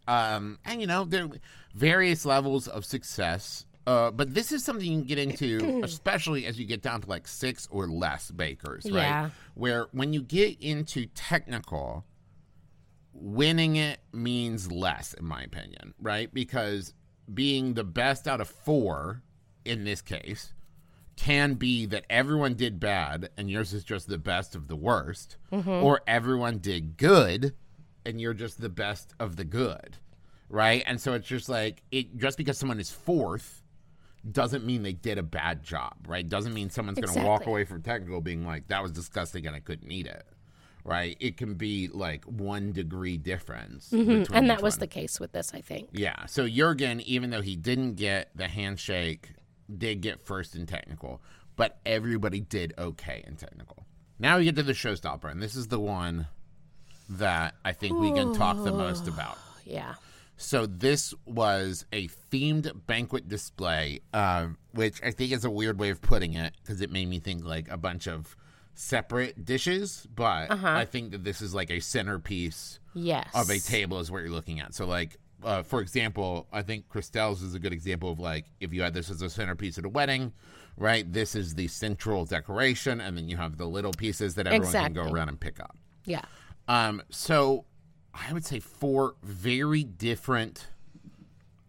Um, 0.08 0.58
and 0.64 0.80
you 0.80 0.86
know, 0.86 1.04
there 1.04 1.24
are 1.24 1.30
various 1.74 2.24
levels 2.24 2.68
of 2.68 2.84
success. 2.84 3.64
Uh, 3.86 4.10
but 4.10 4.34
this 4.34 4.50
is 4.50 4.64
something 4.64 4.84
you 4.86 4.98
can 4.98 5.06
get 5.06 5.18
into, 5.18 5.80
especially 5.84 6.46
as 6.46 6.58
you 6.58 6.66
get 6.66 6.82
down 6.82 7.00
to 7.00 7.08
like 7.08 7.28
six 7.28 7.68
or 7.70 7.86
less 7.86 8.30
bakers, 8.30 8.84
right? 8.86 8.92
Yeah. 8.94 9.30
Where 9.54 9.86
when 9.92 10.12
you 10.12 10.22
get 10.22 10.60
into 10.60 11.06
technical, 11.14 12.04
winning 13.12 13.76
it 13.76 14.00
means 14.12 14.70
less, 14.70 15.14
in 15.14 15.24
my 15.24 15.42
opinion, 15.42 15.94
right? 16.00 16.32
Because 16.32 16.94
being 17.32 17.74
the 17.74 17.84
best 17.84 18.26
out 18.28 18.40
of 18.40 18.48
four 18.48 19.22
in 19.64 19.84
this 19.84 20.02
case 20.02 20.52
can 21.16 21.54
be 21.54 21.86
that 21.86 22.04
everyone 22.10 22.54
did 22.54 22.78
bad 22.78 23.30
and 23.38 23.50
yours 23.50 23.72
is 23.72 23.82
just 23.84 24.06
the 24.08 24.18
best 24.18 24.54
of 24.54 24.68
the 24.68 24.76
worst, 24.76 25.36
or 25.66 26.00
everyone 26.06 26.58
did 26.58 26.96
good 26.96 27.54
and 28.04 28.20
you're 28.20 28.34
just 28.34 28.60
the 28.60 28.68
best 28.68 29.14
of 29.18 29.36
the 29.36 29.44
good, 29.44 29.96
right? 30.48 30.82
And 30.86 31.00
so 31.00 31.14
it's 31.14 31.26
just 31.26 31.48
like 31.48 31.82
it 31.90 32.16
just 32.18 32.36
because 32.36 32.58
someone 32.58 32.78
is 32.78 32.90
fourth 32.90 33.62
doesn't 34.32 34.64
mean 34.64 34.82
they 34.82 34.92
did 34.92 35.18
a 35.18 35.22
bad 35.22 35.62
job, 35.62 35.94
right? 36.06 36.28
Doesn't 36.28 36.54
mean 36.54 36.70
someone's 36.70 36.98
going 36.98 37.12
to 37.12 37.24
walk 37.26 37.46
away 37.46 37.64
from 37.64 37.82
technical 37.82 38.20
being 38.20 38.46
like 38.46 38.68
that 38.68 38.82
was 38.82 38.92
disgusting 38.92 39.46
and 39.46 39.54
I 39.54 39.60
couldn't 39.60 39.90
eat 39.90 40.06
it. 40.06 40.24
Right? 40.84 41.16
It 41.18 41.36
can 41.36 41.54
be 41.54 41.88
like 41.88 42.24
one 42.26 42.70
degree 42.70 43.16
difference. 43.16 43.90
Mm-hmm. 43.90 44.20
between 44.20 44.38
And 44.38 44.50
that 44.50 44.62
was 44.62 44.78
the 44.78 44.86
case 44.86 45.18
with 45.18 45.32
this, 45.32 45.50
I 45.52 45.60
think. 45.60 45.88
Yeah. 45.90 46.26
So 46.26 46.46
Jurgen, 46.48 47.00
even 47.00 47.30
though 47.30 47.40
he 47.40 47.56
didn't 47.56 47.94
get 47.94 48.30
the 48.36 48.46
handshake, 48.46 49.30
did 49.76 50.00
get 50.00 50.20
first 50.24 50.54
in 50.54 50.64
technical, 50.66 51.20
but 51.56 51.78
everybody 51.84 52.38
did 52.38 52.72
okay 52.78 53.24
in 53.26 53.34
technical. 53.34 53.84
Now 54.18 54.38
we 54.38 54.44
get 54.44 54.54
to 54.56 54.62
the 54.62 54.72
showstopper, 54.72 55.30
and 55.30 55.42
this 55.42 55.56
is 55.56 55.66
the 55.66 55.80
one 55.80 56.28
that 57.08 57.54
I 57.64 57.72
think 57.72 57.98
we 57.98 58.12
can 58.12 58.32
talk 58.34 58.56
the 58.62 58.72
most 58.72 59.08
about. 59.08 59.38
Yeah. 59.64 59.94
So 60.36 60.66
this 60.66 61.14
was 61.24 61.86
a 61.92 62.08
themed 62.30 62.86
banquet 62.86 63.26
display, 63.28 64.00
uh, 64.12 64.48
which 64.72 65.02
I 65.02 65.10
think 65.10 65.32
is 65.32 65.44
a 65.44 65.50
weird 65.50 65.78
way 65.78 65.90
of 65.90 66.02
putting 66.02 66.34
it 66.34 66.52
because 66.62 66.80
it 66.80 66.90
made 66.90 67.08
me 67.08 67.18
think 67.20 67.44
like 67.44 67.70
a 67.70 67.76
bunch 67.78 68.06
of 68.06 68.36
separate 68.74 69.44
dishes, 69.46 70.06
but 70.14 70.50
I 70.50 70.84
think 70.84 71.12
that 71.12 71.24
this 71.24 71.40
is 71.40 71.54
like 71.54 71.70
a 71.70 71.80
centerpiece 71.80 72.78
Yes. 72.94 73.28
of 73.34 73.48
a 73.50 73.58
table 73.58 73.98
is 74.00 74.10
what 74.10 74.18
you're 74.18 74.30
looking 74.30 74.60
at. 74.60 74.74
So, 74.74 74.86
like, 74.86 75.16
uh, 75.42 75.62
for 75.62 75.80
example, 75.80 76.46
I 76.52 76.62
think 76.62 76.88
Crystelle's 76.88 77.42
is 77.42 77.54
a 77.54 77.58
good 77.58 77.72
example 77.72 78.10
of 78.12 78.18
like 78.18 78.46
if 78.60 78.72
you 78.74 78.82
had 78.82 78.92
this 78.94 79.10
as 79.10 79.22
a 79.22 79.30
centerpiece 79.30 79.78
at 79.78 79.84
a 79.86 79.88
wedding, 79.88 80.32
right? 80.76 81.10
This 81.10 81.34
is 81.34 81.54
the 81.54 81.68
central 81.68 82.26
decoration, 82.26 83.00
and 83.00 83.16
then 83.16 83.28
you 83.28 83.36
have 83.38 83.56
the 83.56 83.66
little 83.66 83.92
pieces 83.92 84.34
that 84.34 84.46
everyone 84.46 84.72
can 84.72 84.92
go 84.92 85.04
around 85.10 85.28
and 85.30 85.40
pick 85.40 85.60
up. 85.60 85.76
Yeah. 86.04 86.22
Um, 86.68 87.02
so 87.10 87.64
I 88.28 88.32
would 88.32 88.44
say 88.44 88.60
four 88.60 89.14
very 89.22 89.84
different 89.84 90.66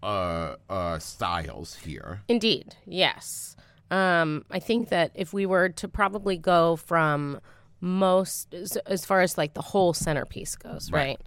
uh 0.03 0.55
uh 0.69 0.99
styles 0.99 1.75
here. 1.75 2.21
Indeed, 2.27 2.75
yes. 2.85 3.55
Um, 3.89 4.45
I 4.51 4.59
think 4.59 4.89
that 4.89 5.11
if 5.15 5.33
we 5.33 5.45
were 5.45 5.69
to 5.69 5.87
probably 5.87 6.37
go 6.37 6.75
from 6.75 7.39
most, 7.79 8.53
as, 8.53 8.75
as 8.85 9.05
far 9.05 9.21
as 9.21 9.37
like 9.37 9.53
the 9.53 9.61
whole 9.61 9.93
centerpiece 9.93 10.55
goes, 10.57 10.91
right? 10.91 11.19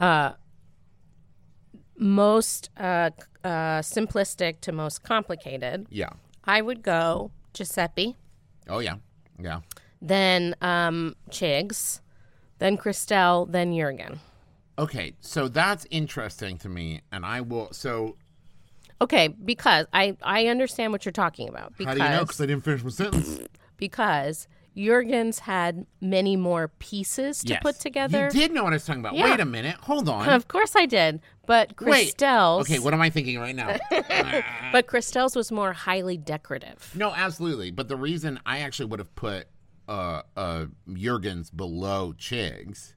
Uh, 0.00 0.32
most 1.96 2.70
uh, 2.76 3.10
uh, 3.44 3.78
simplistic 3.80 4.60
to 4.62 4.72
most 4.72 5.02
complicated, 5.04 5.86
Yeah. 5.90 6.10
I 6.44 6.60
would 6.60 6.82
go 6.82 7.30
Giuseppe, 7.54 8.16
Oh 8.68 8.80
yeah. 8.80 8.96
Yeah. 9.40 9.60
then 10.00 10.56
um, 10.60 11.14
Chigs, 11.30 12.00
then 12.58 12.76
Crystelle, 12.76 13.50
then 13.50 13.72
Jurgen. 13.72 14.18
Okay, 14.82 15.14
so 15.20 15.48
that's 15.48 15.86
interesting 15.90 16.58
to 16.58 16.68
me, 16.68 17.02
and 17.12 17.24
I 17.24 17.40
will. 17.40 17.72
So 17.72 18.16
Okay, 19.00 19.28
because 19.28 19.86
I 19.92 20.16
I 20.22 20.46
understand 20.46 20.92
what 20.92 21.04
you're 21.04 21.12
talking 21.12 21.48
about. 21.48 21.76
Because 21.76 21.98
how 21.98 22.04
do 22.06 22.10
you 22.10 22.16
know? 22.18 22.24
Because 22.24 22.40
I 22.40 22.46
didn't 22.46 22.64
finish 22.64 22.82
my 22.84 22.90
sentence. 22.90 23.40
because 23.76 24.48
Jurgen's 24.76 25.40
had 25.40 25.86
many 26.00 26.36
more 26.36 26.68
pieces 26.78 27.40
to 27.40 27.48
Yes. 27.50 27.62
put 27.62 27.78
together. 27.80 28.30
You 28.32 28.40
did 28.40 28.52
know 28.52 28.64
what 28.64 28.72
I 28.72 28.76
was 28.76 28.86
talking 28.86 29.00
about. 29.00 29.14
Yeah. 29.14 29.30
Wait 29.30 29.40
a 29.40 29.44
minute. 29.44 29.76
Hold 29.82 30.08
on. 30.08 30.28
Of 30.28 30.48
course 30.48 30.74
I 30.76 30.86
did. 30.86 31.20
But 31.46 31.74
Wait. 31.80 32.22
Okay, 32.22 32.78
what 32.78 32.94
am 32.94 33.00
I 33.00 33.10
thinking 33.10 33.38
right 33.38 33.54
now? 33.54 33.76
but 34.72 34.86
Crystelle's 34.86 35.34
was 35.36 35.50
more 35.52 35.72
highly 35.72 36.16
decorative. 36.16 36.92
no, 36.94 37.12
absolutely. 37.12 37.70
But 37.70 37.88
the 37.88 37.96
reason 37.96 38.40
I 38.46 38.60
actually 38.60 38.86
would 38.86 39.00
have 39.00 39.14
put 39.14 39.48
uh, 39.88 40.22
uh, 40.36 40.66
Jurgen's 40.92 41.50
below 41.50 42.12
Chig's 42.12 42.94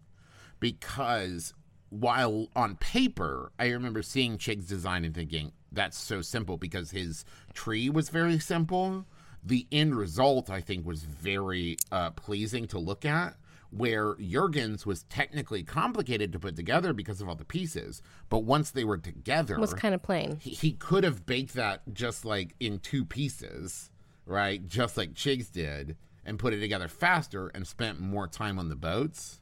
because 0.59 1.53
while 1.99 2.47
on 2.55 2.75
paper, 2.77 3.51
I 3.59 3.69
remember 3.69 4.01
seeing 4.01 4.37
Chig's 4.37 4.67
design 4.67 5.05
and 5.05 5.13
thinking 5.13 5.51
that's 5.71 5.97
so 5.97 6.21
simple 6.21 6.57
because 6.57 6.91
his 6.91 7.25
tree 7.53 7.89
was 7.89 8.09
very 8.09 8.39
simple. 8.39 9.05
The 9.43 9.67
end 9.71 9.95
result, 9.95 10.49
I 10.49 10.61
think, 10.61 10.85
was 10.85 11.03
very 11.03 11.77
uh, 11.91 12.11
pleasing 12.11 12.67
to 12.67 12.79
look 12.79 13.05
at. 13.05 13.35
Where 13.71 14.15
Jurgen's 14.15 14.85
was 14.85 15.03
technically 15.03 15.61
complicated 15.63 16.31
to 16.31 16.39
put 16.39 16.55
together 16.55 16.93
because 16.93 17.19
of 17.19 17.27
all 17.27 17.35
the 17.35 17.43
pieces, 17.43 18.01
but 18.29 18.39
once 18.45 18.71
they 18.71 18.85
were 18.85 18.97
together, 18.97 19.55
It 19.55 19.59
was 19.59 19.73
kind 19.73 19.93
of 19.93 20.01
plain. 20.01 20.37
he, 20.39 20.51
he 20.51 20.71
could 20.71 21.03
have 21.03 21.25
baked 21.25 21.55
that 21.55 21.81
just 21.93 22.23
like 22.23 22.55
in 22.61 22.79
two 22.79 23.03
pieces, 23.03 23.89
right? 24.25 24.65
Just 24.65 24.95
like 24.95 25.13
Chigs 25.13 25.51
did, 25.51 25.97
and 26.23 26.39
put 26.39 26.53
it 26.53 26.61
together 26.61 26.87
faster 26.87 27.49
and 27.49 27.67
spent 27.67 27.99
more 27.99 28.27
time 28.27 28.57
on 28.59 28.69
the 28.69 28.77
boats. 28.77 29.41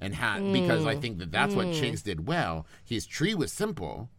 And 0.00 0.14
had 0.14 0.52
because 0.52 0.84
I 0.86 0.96
mm. 0.96 1.00
think 1.00 1.18
that 1.18 1.32
that's 1.32 1.54
what 1.54 1.66
mm. 1.66 1.80
Chigs 1.80 2.02
did 2.02 2.26
well. 2.26 2.66
His 2.84 3.06
tree 3.06 3.34
was 3.34 3.52
simple, 3.52 4.10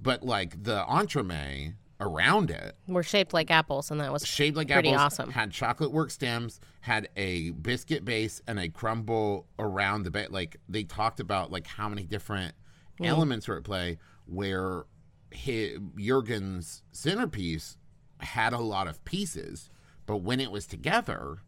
but 0.00 0.22
like 0.22 0.62
the 0.62 0.84
entremet 0.88 1.74
around 2.00 2.50
it 2.50 2.76
Were 2.88 3.02
shaped 3.02 3.34
like 3.34 3.50
apples 3.50 3.90
and 3.90 4.00
that 4.00 4.10
was 4.10 4.26
shaped 4.26 4.56
like 4.56 4.68
Pretty 4.68 4.88
apples, 4.88 5.18
awesome. 5.18 5.30
had 5.30 5.50
chocolate 5.50 5.92
work 5.92 6.10
stems, 6.10 6.58
had 6.80 7.08
a 7.16 7.50
biscuit 7.50 8.04
base 8.04 8.40
and 8.46 8.58
a 8.58 8.68
crumble 8.68 9.46
around 9.58 10.04
the 10.04 10.10
base. 10.10 10.30
Like 10.30 10.56
they 10.68 10.84
talked 10.84 11.20
about 11.20 11.52
like 11.52 11.66
how 11.66 11.88
many 11.88 12.04
different 12.04 12.54
mm. 13.00 13.06
elements 13.06 13.46
were 13.48 13.58
at 13.58 13.64
play. 13.64 13.98
Where 14.26 14.84
his, 15.30 15.78
Jurgen's 15.96 16.82
centerpiece 16.92 17.76
had 18.18 18.52
a 18.52 18.58
lot 18.58 18.86
of 18.86 19.04
pieces, 19.04 19.70
but 20.06 20.18
when 20.18 20.40
it 20.40 20.50
was 20.50 20.66
together, 20.66 21.38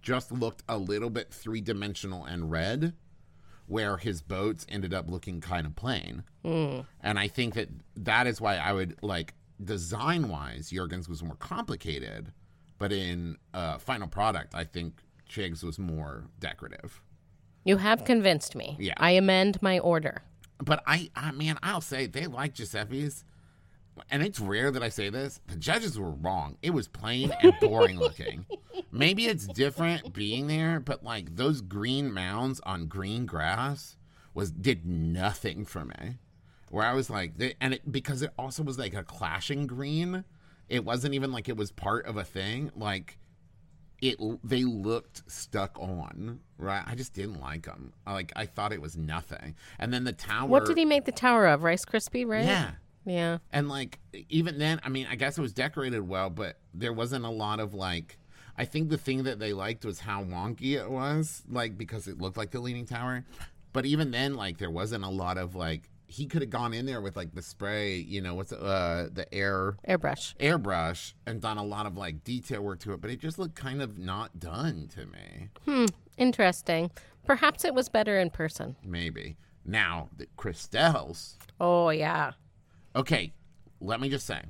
just 0.00 0.30
looked 0.30 0.62
a 0.68 0.78
little 0.78 1.10
bit 1.10 1.32
three 1.32 1.60
dimensional 1.60 2.24
and 2.24 2.50
red. 2.50 2.94
Where 3.68 3.96
his 3.98 4.22
boats 4.22 4.66
ended 4.68 4.92
up 4.92 5.08
looking 5.08 5.40
kind 5.40 5.66
of 5.66 5.76
plain. 5.76 6.24
And 6.42 7.18
I 7.18 7.28
think 7.28 7.54
that 7.54 7.68
that 7.96 8.26
is 8.26 8.40
why 8.40 8.56
I 8.56 8.72
would 8.72 8.96
like 9.02 9.34
design 9.62 10.28
wise, 10.28 10.70
Jurgen's 10.70 11.08
was 11.08 11.22
more 11.22 11.36
complicated, 11.36 12.32
but 12.78 12.92
in 12.92 13.36
uh, 13.52 13.78
final 13.78 14.08
product, 14.08 14.54
I 14.54 14.64
think 14.64 15.02
Chig's 15.28 15.62
was 15.62 15.78
more 15.78 16.24
decorative. 16.40 17.02
You 17.64 17.76
have 17.76 18.04
convinced 18.04 18.54
me. 18.56 18.76
Yeah. 18.80 18.94
I 18.96 19.10
amend 19.10 19.60
my 19.60 19.78
order. 19.78 20.22
But 20.64 20.82
I, 20.86 21.10
I 21.14 21.32
man, 21.32 21.58
I'll 21.62 21.82
say 21.82 22.06
they 22.06 22.26
like 22.26 22.54
Giuseppe's, 22.54 23.24
and 24.10 24.22
it's 24.22 24.40
rare 24.40 24.70
that 24.70 24.82
I 24.82 24.88
say 24.88 25.10
this. 25.10 25.40
The 25.46 25.56
judges 25.56 25.98
were 25.98 26.10
wrong. 26.10 26.56
It 26.62 26.70
was 26.70 26.88
plain 26.88 27.32
and 27.42 27.54
boring 27.60 27.98
looking. 27.98 28.46
Maybe 28.92 29.26
it's 29.26 29.46
different 29.46 30.12
being 30.12 30.46
there, 30.46 30.80
but 30.80 31.04
like 31.04 31.36
those 31.36 31.60
green 31.60 32.12
mounds 32.12 32.60
on 32.64 32.86
green 32.86 33.26
grass 33.26 33.96
was 34.34 34.50
did 34.50 34.86
nothing 34.86 35.64
for 35.64 35.84
me. 35.84 36.18
Where 36.70 36.84
I 36.84 36.92
was 36.92 37.08
like, 37.08 37.38
they, 37.38 37.54
and 37.60 37.74
it 37.74 37.90
because 37.90 38.22
it 38.22 38.32
also 38.38 38.62
was 38.62 38.78
like 38.78 38.94
a 38.94 39.02
clashing 39.02 39.66
green. 39.66 40.24
It 40.68 40.84
wasn't 40.84 41.14
even 41.14 41.32
like 41.32 41.48
it 41.48 41.56
was 41.56 41.72
part 41.72 42.06
of 42.06 42.16
a 42.16 42.24
thing. 42.24 42.70
Like 42.76 43.18
it, 44.00 44.18
they 44.44 44.64
looked 44.64 45.22
stuck 45.30 45.78
on. 45.78 46.40
Right, 46.58 46.82
I 46.86 46.94
just 46.94 47.14
didn't 47.14 47.40
like 47.40 47.66
them. 47.66 47.92
Like 48.06 48.32
I 48.36 48.46
thought 48.46 48.72
it 48.72 48.82
was 48.82 48.96
nothing. 48.96 49.54
And 49.78 49.92
then 49.92 50.04
the 50.04 50.12
tower. 50.12 50.48
What 50.48 50.66
did 50.66 50.76
he 50.76 50.84
make 50.84 51.04
the 51.04 51.12
tower 51.12 51.46
of? 51.46 51.62
Rice 51.62 51.84
crispy, 51.84 52.24
right? 52.24 52.44
Yeah. 52.44 52.72
Yeah. 53.04 53.38
And 53.52 53.68
like 53.68 53.98
even 54.28 54.58
then, 54.58 54.80
I 54.84 54.88
mean, 54.88 55.06
I 55.10 55.14
guess 55.16 55.38
it 55.38 55.40
was 55.40 55.52
decorated 55.52 56.06
well, 56.06 56.30
but 56.30 56.58
there 56.74 56.92
wasn't 56.92 57.24
a 57.24 57.30
lot 57.30 57.60
of 57.60 57.74
like 57.74 58.18
I 58.56 58.64
think 58.64 58.90
the 58.90 58.98
thing 58.98 59.22
that 59.22 59.38
they 59.38 59.52
liked 59.52 59.84
was 59.84 60.00
how 60.00 60.24
wonky 60.24 60.76
it 60.76 60.90
was, 60.90 61.42
like 61.48 61.78
because 61.78 62.08
it 62.08 62.18
looked 62.18 62.36
like 62.36 62.50
the 62.50 62.60
Leaning 62.60 62.86
Tower. 62.86 63.24
But 63.72 63.86
even 63.86 64.10
then, 64.10 64.34
like 64.34 64.58
there 64.58 64.70
wasn't 64.70 65.04
a 65.04 65.08
lot 65.08 65.38
of 65.38 65.54
like 65.54 65.88
he 66.08 66.26
could 66.26 66.40
have 66.40 66.50
gone 66.50 66.72
in 66.72 66.86
there 66.86 67.00
with 67.00 67.16
like 67.16 67.34
the 67.34 67.42
spray, 67.42 67.96
you 67.96 68.20
know, 68.20 68.34
what's 68.34 68.52
uh 68.52 69.08
the 69.12 69.32
air 69.32 69.76
Airbrush. 69.86 70.34
airbrush 70.38 71.12
and 71.26 71.40
done 71.40 71.58
a 71.58 71.62
lot 71.62 71.86
of 71.86 71.96
like 71.96 72.24
detail 72.24 72.62
work 72.62 72.80
to 72.80 72.92
it, 72.92 73.00
but 73.00 73.10
it 73.10 73.20
just 73.20 73.38
looked 73.38 73.54
kind 73.54 73.80
of 73.82 73.98
not 73.98 74.40
done 74.40 74.88
to 74.94 75.06
me. 75.06 75.48
Hmm, 75.66 75.86
interesting. 76.16 76.90
Perhaps 77.26 77.64
it 77.64 77.74
was 77.74 77.88
better 77.88 78.18
in 78.18 78.30
person. 78.30 78.76
Maybe 78.82 79.36
now 79.64 80.08
the 80.16 80.26
Crystelle's 80.36 81.36
Oh 81.60 81.90
yeah. 81.90 82.32
Okay, 82.98 83.32
let 83.80 84.00
me 84.00 84.08
just 84.08 84.26
say. 84.26 84.42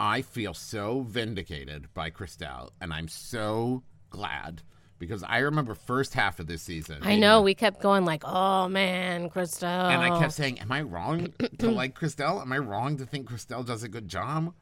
I 0.00 0.22
feel 0.22 0.52
so 0.52 1.02
vindicated 1.02 1.94
by 1.94 2.10
Crystelle, 2.10 2.70
and 2.80 2.92
I'm 2.92 3.06
so 3.06 3.84
glad 4.08 4.62
because 4.98 5.22
I 5.22 5.38
remember 5.38 5.76
first 5.76 6.12
half 6.12 6.40
of 6.40 6.48
this 6.48 6.62
season. 6.62 6.98
I 7.02 7.14
know. 7.14 7.40
We 7.40 7.54
kept 7.54 7.80
going 7.80 8.04
like, 8.04 8.24
oh 8.24 8.68
man, 8.68 9.30
Crystelle. 9.30 9.90
And 9.90 10.02
I 10.02 10.18
kept 10.18 10.32
saying, 10.32 10.58
Am 10.58 10.72
I 10.72 10.82
wrong 10.82 11.32
to 11.58 11.70
like 11.70 11.96
Crystelle? 11.96 12.42
Am 12.42 12.52
I 12.52 12.58
wrong 12.58 12.96
to 12.96 13.06
think 13.06 13.30
Crystelle 13.30 13.64
does 13.64 13.84
a 13.84 13.88
good 13.88 14.08
job? 14.08 14.52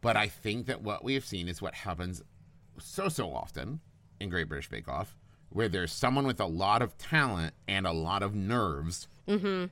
But 0.00 0.16
I 0.16 0.26
think 0.26 0.66
that 0.66 0.82
what 0.82 1.04
we 1.04 1.14
have 1.14 1.24
seen 1.24 1.46
is 1.46 1.62
what 1.62 1.74
happens 1.74 2.20
so, 2.80 3.08
so 3.08 3.32
often 3.32 3.78
in 4.18 4.28
Great 4.28 4.48
British 4.48 4.68
Bake 4.68 4.88
Off, 4.88 5.16
where 5.50 5.68
there's 5.68 5.92
someone 5.92 6.26
with 6.26 6.40
a 6.40 6.46
lot 6.46 6.82
of 6.82 6.98
talent 6.98 7.54
and 7.68 7.86
a 7.86 7.92
lot 7.92 8.24
of 8.24 8.34
nerves. 8.34 9.06
Mm-hmm. 9.28 9.66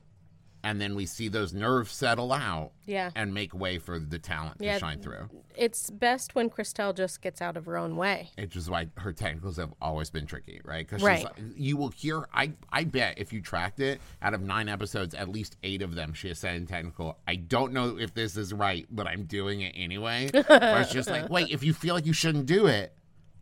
And 0.63 0.79
then 0.79 0.93
we 0.95 1.05
see 1.07 1.27
those 1.27 1.53
nerves 1.53 1.91
settle 1.91 2.31
out 2.31 2.71
Yeah. 2.85 3.09
and 3.15 3.33
make 3.33 3.53
way 3.53 3.79
for 3.79 3.97
the 3.97 4.19
talent 4.19 4.59
to 4.59 4.77
shine 4.79 5.01
through. 5.01 5.29
It's 5.55 5.89
best 5.89 6.35
when 6.35 6.49
Crystelle 6.51 6.95
just 6.95 7.21
gets 7.21 7.41
out 7.41 7.57
of 7.57 7.65
her 7.65 7.77
own 7.77 7.95
way. 7.95 8.29
Which 8.37 8.55
is 8.55 8.69
why 8.69 8.87
her 8.97 9.11
technicals 9.11 9.57
have 9.57 9.73
always 9.81 10.09
been 10.11 10.25
tricky, 10.27 10.61
right? 10.63 10.87
Because 10.87 11.01
Right. 11.03 11.25
you 11.55 11.77
will 11.77 11.89
hear. 11.89 12.27
I 12.33 12.53
I 12.71 12.83
bet 12.83 13.17
if 13.17 13.33
you 13.33 13.41
tracked 13.41 13.79
it, 13.79 13.99
out 14.21 14.33
of 14.35 14.41
nine 14.41 14.69
episodes, 14.69 15.15
at 15.15 15.29
least 15.29 15.57
eight 15.63 15.81
of 15.81 15.95
them 15.95 16.13
she 16.13 16.27
has 16.27 16.37
said 16.39 16.55
in 16.55 16.67
technical. 16.67 17.17
I 17.27 17.35
don't 17.37 17.73
know 17.73 17.97
if 17.97 18.13
this 18.13 18.37
is 18.37 18.53
right, 18.53 18.85
but 18.91 19.07
I'm 19.07 19.23
doing 19.23 19.61
it 19.61 19.73
anyway. 19.75 20.29
Where 20.47 20.81
it's 20.81 20.91
just 20.91 21.09
like, 21.09 21.29
wait, 21.29 21.49
if 21.49 21.63
you 21.63 21.73
feel 21.73 21.95
like 21.95 22.05
you 22.05 22.13
shouldn't 22.13 22.45
do 22.45 22.67
it, 22.67 22.93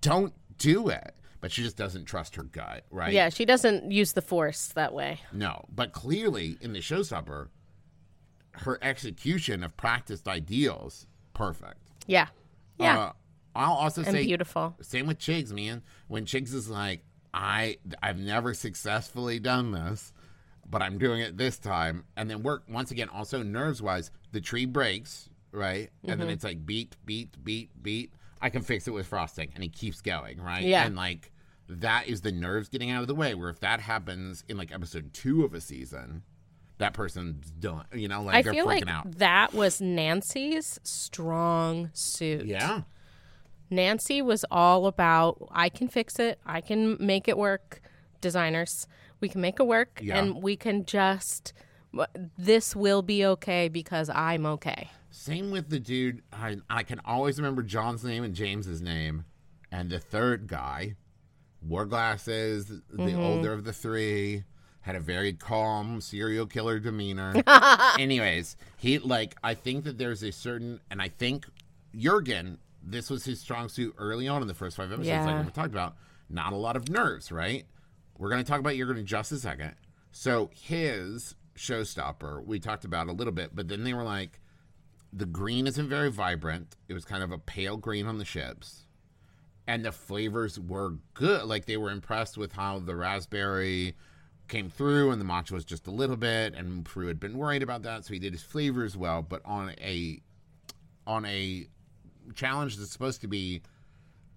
don't 0.01 0.33
do 0.57 0.89
it. 0.89 1.13
But 1.41 1.51
she 1.53 1.63
just 1.63 1.77
doesn't 1.77 2.05
trust 2.05 2.35
her 2.35 2.43
gut, 2.43 2.83
right? 2.91 3.13
Yeah, 3.13 3.29
she 3.29 3.45
doesn't 3.45 3.91
use 3.91 4.11
the 4.13 4.21
force 4.21 4.67
that 4.75 4.93
way. 4.93 5.21
No, 5.31 5.65
but 5.73 5.93
clearly 5.93 6.57
in 6.59 6.73
the 6.73 6.79
showstopper, 6.79 7.47
her 8.53 8.77
execution 8.81 9.63
of 9.63 9.77
practiced 9.77 10.27
ideals 10.27 11.07
perfect. 11.33 11.77
Yeah. 12.07 12.27
Yeah. 12.77 12.99
Uh, 12.99 13.11
I'll 13.55 13.73
also 13.73 14.01
and 14.01 14.11
say 14.11 14.25
beautiful. 14.25 14.75
Same 14.81 15.07
with 15.07 15.19
Chigs, 15.19 15.51
man. 15.53 15.81
When 16.07 16.25
Chigs 16.25 16.53
is 16.53 16.69
like, 16.69 17.03
I 17.33 17.77
I've 18.03 18.19
never 18.19 18.53
successfully 18.53 19.39
done 19.39 19.71
this, 19.71 20.11
but 20.69 20.81
I'm 20.81 20.97
doing 20.97 21.21
it 21.21 21.37
this 21.37 21.57
time, 21.57 22.03
and 22.17 22.29
then 22.29 22.43
work 22.43 22.63
once 22.69 22.91
again. 22.91 23.07
Also, 23.09 23.43
nerves 23.43 23.81
wise, 23.81 24.11
the 24.31 24.41
tree 24.41 24.65
breaks, 24.65 25.29
right, 25.51 25.89
and 26.03 26.11
Mm-hmm. 26.11 26.19
then 26.19 26.29
it's 26.29 26.43
like 26.43 26.65
beat, 26.65 26.95
beat, 27.05 27.41
beat, 27.43 27.69
beat. 27.81 28.13
I 28.41 28.49
can 28.49 28.61
fix 28.61 28.87
it 28.87 28.91
with 28.91 29.07
frosting, 29.07 29.51
and 29.53 29.63
he 29.63 29.69
keeps 29.69 30.01
going, 30.01 30.41
right? 30.41 30.63
Yeah. 30.63 30.85
and 30.85 30.95
like 30.95 31.31
that 31.67 32.07
is 32.07 32.21
the 32.21 32.31
nerves 32.31 32.67
getting 32.69 32.89
out 32.89 33.01
of 33.01 33.07
the 33.07 33.15
way. 33.15 33.35
Where 33.35 33.49
if 33.49 33.59
that 33.59 33.79
happens 33.81 34.43
in 34.47 34.57
like 34.57 34.71
episode 34.73 35.13
two 35.13 35.43
of 35.43 35.53
a 35.53 35.61
season, 35.61 36.23
that 36.77 36.93
person's 36.93 37.51
done. 37.51 37.85
You 37.93 38.07
know, 38.07 38.23
like 38.23 38.35
I 38.35 38.41
they're 38.41 38.53
feel 38.53 38.65
freaking 38.65 38.85
like 38.85 38.89
out. 38.89 39.11
that 39.19 39.53
was 39.53 39.79
Nancy's 39.81 40.79
strong 40.83 41.89
suit. 41.93 42.45
Yeah, 42.45 42.81
Nancy 43.69 44.21
was 44.21 44.45
all 44.49 44.87
about 44.87 45.47
I 45.51 45.69
can 45.69 45.87
fix 45.87 46.17
it, 46.19 46.39
I 46.45 46.61
can 46.61 46.97
make 46.99 47.27
it 47.27 47.37
work. 47.37 47.81
Designers, 48.21 48.85
we 49.21 49.29
can 49.29 49.39
make 49.41 49.59
it 49.59 49.65
work, 49.67 49.99
Yeah. 50.03 50.17
and 50.17 50.41
we 50.43 50.55
can 50.55 50.85
just. 50.85 51.53
This 52.37 52.75
will 52.75 53.01
be 53.01 53.25
okay 53.25 53.67
because 53.67 54.09
I'm 54.09 54.45
okay. 54.45 54.89
Same 55.11 55.51
with 55.51 55.69
the 55.69 55.79
dude. 55.79 56.21
I, 56.31 56.57
I 56.69 56.83
can 56.83 57.01
always 57.05 57.37
remember 57.37 57.63
John's 57.63 58.03
name 58.03 58.23
and 58.23 58.33
James's 58.35 58.81
name, 58.81 59.25
and 59.71 59.89
the 59.89 59.99
third 59.99 60.47
guy 60.47 60.95
wore 61.61 61.85
glasses. 61.85 62.67
The 62.67 62.81
Mm-hmm. 62.97 63.19
older 63.19 63.53
of 63.53 63.63
the 63.63 63.73
three 63.73 64.43
had 64.81 64.95
a 64.95 64.99
very 64.99 65.33
calm 65.33 65.99
serial 66.01 66.45
killer 66.45 66.79
demeanor. 66.79 67.33
Anyways, 67.99 68.55
he 68.77 68.99
like 68.99 69.35
I 69.43 69.53
think 69.55 69.83
that 69.85 69.97
there's 69.97 70.23
a 70.23 70.31
certain, 70.31 70.79
and 70.91 71.01
I 71.01 71.09
think 71.09 71.45
Jurgen. 71.95 72.59
This 72.81 73.09
was 73.09 73.25
his 73.25 73.41
strong 73.41 73.67
suit 73.67 73.93
early 73.97 74.27
on 74.29 74.41
in 74.41 74.47
the 74.47 74.53
first 74.53 74.77
five 74.77 74.87
episodes, 74.89 75.07
Yeah. 75.09 75.25
like 75.25 75.45
we 75.45 75.51
talked 75.51 75.67
about. 75.73 75.95
Not 76.29 76.53
a 76.53 76.55
lot 76.55 76.77
of 76.77 76.87
nerves, 76.87 77.29
right? 77.29 77.65
We're 78.17 78.29
going 78.29 78.41
to 78.41 78.49
talk 78.49 78.59
about 78.61 78.75
Jurgen 78.75 78.97
in 78.97 79.05
just 79.05 79.33
a 79.33 79.37
second. 79.37 79.73
So 80.11 80.49
his 80.53 81.35
showstopper, 81.57 82.45
we 82.45 82.57
talked 82.59 82.85
about 82.85 83.07
a 83.07 83.11
little 83.11 83.33
bit, 83.33 83.53
but 83.53 83.67
then 83.67 83.83
they 83.83 83.93
were 83.93 84.03
like, 84.03 84.38
the 85.11 85.25
green 85.25 85.67
isn't 85.67 85.89
very 85.89 86.11
vibrant. 86.11 86.75
It 86.87 86.93
was 86.93 87.05
kind 87.05 87.23
of 87.23 87.31
a 87.31 87.37
pale 87.37 87.77
green 87.77 88.05
on 88.05 88.17
the 88.17 88.25
ships. 88.25 88.85
And 89.67 89.85
the 89.85 89.91
flavors 89.91 90.59
were 90.59 90.95
good. 91.13 91.43
Like 91.43 91.65
they 91.65 91.77
were 91.77 91.91
impressed 91.91 92.37
with 92.37 92.53
how 92.53 92.79
the 92.79 92.95
raspberry 92.95 93.95
came 94.47 94.69
through 94.69 95.11
and 95.11 95.21
the 95.21 95.25
matcha 95.25 95.51
was 95.51 95.63
just 95.63 95.85
a 95.85 95.91
little 95.91 96.15
bit 96.15 96.55
and 96.55 96.83
Prue 96.83 97.07
had 97.07 97.19
been 97.19 97.37
worried 97.37 97.61
about 97.61 97.83
that, 97.83 98.03
so 98.03 98.13
he 98.13 98.19
did 98.19 98.33
his 98.33 98.41
flavors 98.41 98.97
well, 98.97 99.21
but 99.21 99.41
on 99.45 99.75
a 99.79 100.19
on 101.05 101.23
a 101.25 101.67
challenge 102.33 102.77
that's 102.77 102.91
supposed 102.91 103.21
to 103.21 103.27
be 103.27 103.61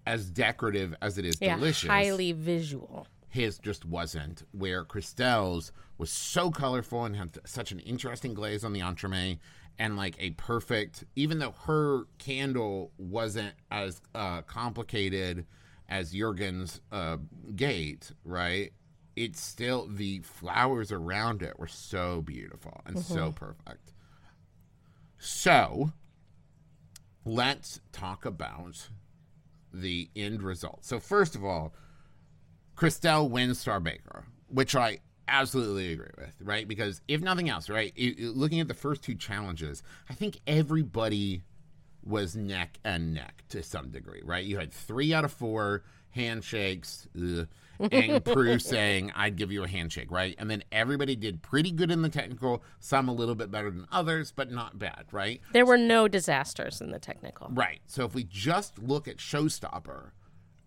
as 0.07 0.29
decorative 0.29 0.95
as 1.01 1.17
it 1.17 1.25
is 1.25 1.37
Yeah, 1.41 1.57
delicious 1.57 1.89
highly 1.89 2.33
visual. 2.33 3.07
his 3.29 3.59
just 3.59 3.85
wasn't. 3.87 4.43
Where 4.53 4.85
Crystelle's 4.85 5.73
was 5.97 6.11
so 6.11 6.51
colorful 6.51 7.05
and 7.07 7.17
had 7.17 7.39
such 7.47 7.73
an 7.73 7.79
interesting 7.81 8.35
glaze 8.35 8.65
on 8.65 8.73
the 8.75 8.81
entremet, 8.81 9.39
and 9.79 9.97
like 9.97 10.17
a 10.19 10.31
perfect. 10.31 11.05
Even 11.17 11.39
though 11.39 11.55
her 11.67 12.05
candle 12.19 12.93
wasn't 12.99 13.55
as 13.71 14.01
uh, 14.15 14.43
complicated 14.43 15.47
as 15.89 16.13
Jurgen's 16.13 16.81
uh, 16.91 17.19
gate, 17.55 18.13
right? 18.25 18.73
It's 19.15 19.41
still 19.41 19.87
the 19.89 20.21
flowers 20.21 20.91
around 20.91 21.43
it 21.43 21.59
were 21.59 21.67
so 21.67 22.23
beautiful 22.23 22.81
and 22.87 22.99
so 22.99 23.33
perfect. 23.33 23.93
So, 25.19 25.93
let's 27.25 27.81
talk 27.93 28.25
about 28.25 28.89
the 29.73 30.09
end 30.17 30.43
result. 30.43 30.85
So, 30.85 30.99
first 30.99 31.35
of 31.35 31.45
all, 31.45 31.75
Crystelle 32.75 33.29
wins 33.29 33.61
Star 33.61 33.81
Baker, 33.81 34.25
which 34.49 34.75
I 34.75 35.01
absolutely 35.29 35.93
agree 35.93 36.11
with, 36.19 36.35
right? 36.43 36.67
Because 36.67 37.01
if 37.09 37.21
nothing 37.21 37.49
else, 37.49 37.69
right, 37.69 37.93
i- 37.99 38.17
i- 38.19 38.25
looking 38.27 38.61
at 38.61 38.69
the 38.69 38.75
first 38.75 39.03
two 39.03 39.15
challenges, 39.15 39.83
I 40.09 40.15
think 40.15 40.41
everybody 40.47 41.43
was 42.05 42.35
neck 42.35 42.79
and 42.85 43.15
neck 43.15 43.45
to 43.51 43.63
some 43.63 43.91
degree, 43.91 44.23
right? 44.25 44.45
You 44.45 44.59
had 44.59 44.73
three 44.73 45.15
out 45.15 45.25
of 45.25 45.33
four 45.33 45.85
handshakes, 46.11 47.09
ugh, 47.17 47.47
and 47.91 48.25
Prue 48.25 48.59
saying, 48.61 49.13
I'd 49.15 49.37
give 49.37 49.51
you 49.51 49.65
a 49.65 49.69
handshake, 49.69 50.11
right? 50.11 50.35
And 50.39 50.51
then 50.51 50.63
everybody 50.73 51.17
did 51.17 51.43
pretty 51.43 51.71
good 51.71 51.91
in 51.91 52.03
the 52.03 52.09
technical, 52.09 52.63
some 52.81 53.09
a 53.09 53.13
little 53.13 53.35
bit 53.35 53.51
better 53.51 53.71
than 53.71 53.87
others, 53.91 54.33
but 54.35 54.51
not 54.51 54.79
bad, 54.79 55.07
right? 55.13 55.41
There 55.53 55.65
were 55.67 55.79
no 55.79 56.09
disasters 56.09 56.81
in 56.81 56.91
the 56.91 56.99
technical. 56.99 57.49
Right. 57.51 57.81
So 57.87 58.05
if 58.05 58.15
we 58.15 58.25
just 58.25 58.79
look 58.79 59.09
at 59.09 59.19
Showstopper, 59.19 60.11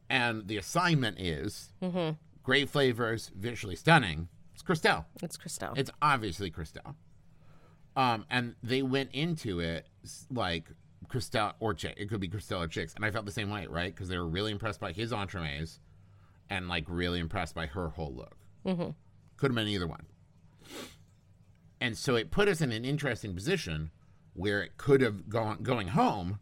and 0.10 0.48
the 0.48 0.58
assignment 0.58 1.20
is 1.20 1.74
mm-hmm. 1.82 2.12
great 2.44 2.70
flavors, 2.70 3.32
visually 3.36 3.76
stunning, 3.76 4.30
Crystelle. 4.66 5.06
It's 5.22 5.38
Crystelle. 5.38 5.78
It's 5.78 5.92
obviously 6.02 6.52
Crystelle. 6.52 6.96
Um, 7.96 8.26
and 8.30 8.56
they 8.62 8.82
went 8.82 9.12
into 9.14 9.60
it 9.60 9.88
like 10.30 10.66
Crystelle 11.08 11.54
or 11.60 11.74
Chick. 11.74 11.96
It 11.98 12.10
could 12.10 12.20
be 12.20 12.28
Crystelle 12.28 12.66
or 12.66 12.68
Chigs. 12.68 12.96
And 12.96 13.06
I 13.06 13.12
felt 13.12 13.26
the 13.26 13.32
same 13.32 13.50
way, 13.50 13.68
right? 13.68 13.94
Because 13.94 14.10
they 14.10 14.18
were 14.18 14.28
really 14.28 14.52
impressed 14.52 14.80
by 14.80 14.92
his 14.92 15.14
entremets 15.14 15.80
and 16.50 16.68
like 16.68 16.86
really 16.88 17.20
impressed 17.20 17.56
by 17.56 17.68
her 17.68 17.90
whole 17.90 18.14
look. 18.14 18.36
Mm-hmm. 18.66 18.90
Could 19.38 19.52
have 19.52 19.56
been 19.56 19.68
either 19.68 19.88
one. 19.88 20.06
And 21.80 21.98
so 21.98 22.16
it 22.16 22.32
put 22.32 22.48
us 22.48 22.62
in 22.62 22.72
an 22.72 22.86
interesting 22.86 23.34
position 23.34 23.92
where 24.34 24.62
it 24.62 24.78
could 24.78 25.02
have 25.02 25.30
gone 25.30 25.64
going 25.64 25.90
home 25.90 26.40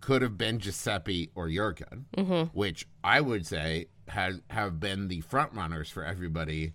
could 0.00 0.20
have 0.20 0.36
been 0.36 0.58
Giuseppe 0.58 1.30
or 1.34 1.48
Jurgen, 1.48 2.06
which 2.52 2.86
I 3.02 3.22
would 3.22 3.46
say 3.46 3.86
had 4.08 4.42
have 4.50 4.78
been 4.78 5.08
the 5.08 5.22
front 5.22 5.54
runners 5.54 5.88
for 5.88 6.04
everybody 6.04 6.74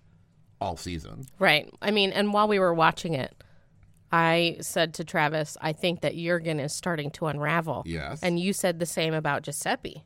all 0.62 0.78
season. 0.78 1.26
Right. 1.40 1.72
I 1.82 1.92
mean, 1.92 2.12
and 2.12 2.34
while 2.34 2.48
we 2.48 2.60
were 2.60 2.74
watching 2.74 3.14
it, 3.14 3.34
I 4.12 4.58
said 4.62 4.94
to 4.96 5.04
Travis, 5.04 5.56
I 5.62 5.72
think 5.74 6.02
that 6.02 6.16
Jurgen 6.16 6.60
is 6.60 6.74
starting 6.74 7.12
to 7.12 7.28
unravel. 7.28 7.84
Yes. 7.86 8.20
And 8.24 8.40
you 8.40 8.54
said 8.54 8.80
the 8.80 8.86
same 8.86 9.14
about 9.14 9.44
Giuseppe. 9.44 10.04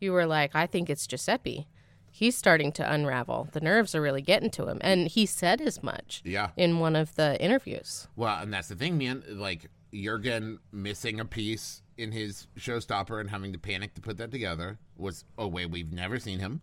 You 0.00 0.12
were 0.12 0.26
like, 0.26 0.54
I 0.54 0.66
think 0.66 0.88
it's 0.88 1.06
Giuseppe. 1.06 1.68
He's 2.10 2.36
starting 2.36 2.72
to 2.72 2.92
unravel. 2.92 3.48
The 3.52 3.60
nerves 3.60 3.94
are 3.94 4.00
really 4.02 4.22
getting 4.22 4.50
to 4.50 4.68
him. 4.68 4.78
And 4.80 5.06
he 5.08 5.26
said 5.26 5.60
as 5.60 5.82
much 5.82 6.22
Yeah. 6.24 6.50
in 6.56 6.78
one 6.78 6.96
of 6.96 7.14
the 7.14 7.40
interviews. 7.42 8.08
Well, 8.16 8.38
and 8.42 8.52
that's 8.52 8.68
the 8.68 8.74
thing, 8.74 8.98
man. 8.98 9.22
Like 9.28 9.70
Jurgen 9.94 10.58
missing 10.72 11.20
a 11.20 11.24
piece 11.24 11.82
in 11.98 12.12
his 12.12 12.46
showstopper 12.58 13.20
and 13.20 13.30
having 13.30 13.52
to 13.52 13.58
panic 13.58 13.94
to 13.94 14.00
put 14.00 14.16
that 14.16 14.30
together 14.30 14.78
was 14.96 15.24
a 15.38 15.46
way 15.46 15.66
we've 15.66 15.92
never 15.92 16.18
seen 16.18 16.38
him. 16.38 16.62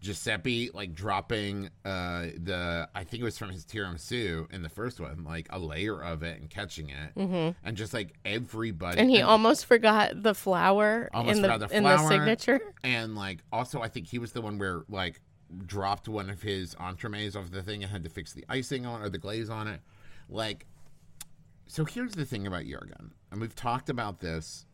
Giuseppe 0.00 0.70
like 0.74 0.94
dropping 0.94 1.70
uh 1.84 2.26
the 2.36 2.88
I 2.94 3.04
think 3.04 3.22
it 3.22 3.24
was 3.24 3.38
from 3.38 3.50
his 3.50 3.64
tiramisu 3.64 4.52
in 4.52 4.62
the 4.62 4.68
first 4.68 5.00
one, 5.00 5.24
like 5.24 5.46
a 5.50 5.58
layer 5.58 6.00
of 6.02 6.22
it 6.22 6.38
and 6.40 6.50
catching 6.50 6.90
it, 6.90 7.14
mm-hmm. 7.16 7.50
and 7.66 7.76
just 7.76 7.94
like 7.94 8.14
everybody. 8.24 8.98
And 8.98 9.10
he 9.10 9.22
almost 9.22 9.66
forgot 9.66 10.22
the 10.22 10.34
flour 10.34 11.08
Almost 11.12 11.36
in 11.36 11.42
the, 11.42 11.48
forgot 11.48 11.68
the 11.68 11.76
in 11.76 11.82
the 11.84 12.08
signature. 12.08 12.60
and 12.84 13.16
like 13.16 13.38
also 13.52 13.80
I 13.80 13.88
think 13.88 14.06
he 14.06 14.18
was 14.18 14.32
the 14.32 14.42
one 14.42 14.58
where 14.58 14.82
like 14.88 15.20
dropped 15.64 16.08
one 16.08 16.28
of 16.30 16.42
his 16.42 16.74
entremets 16.76 17.36
off 17.36 17.50
the 17.50 17.62
thing 17.62 17.82
and 17.82 17.90
had 17.90 18.04
to 18.04 18.10
fix 18.10 18.32
the 18.32 18.44
icing 18.48 18.84
on 18.84 19.02
or 19.02 19.08
the 19.08 19.18
glaze 19.18 19.48
on 19.48 19.68
it. 19.68 19.80
Like, 20.28 20.66
so 21.66 21.84
here's 21.84 22.12
the 22.12 22.24
thing 22.24 22.46
about 22.46 22.64
Jurgen, 22.64 23.12
and 23.30 23.40
we've 23.40 23.54
talked 23.54 23.88
about 23.88 24.20
this 24.20 24.66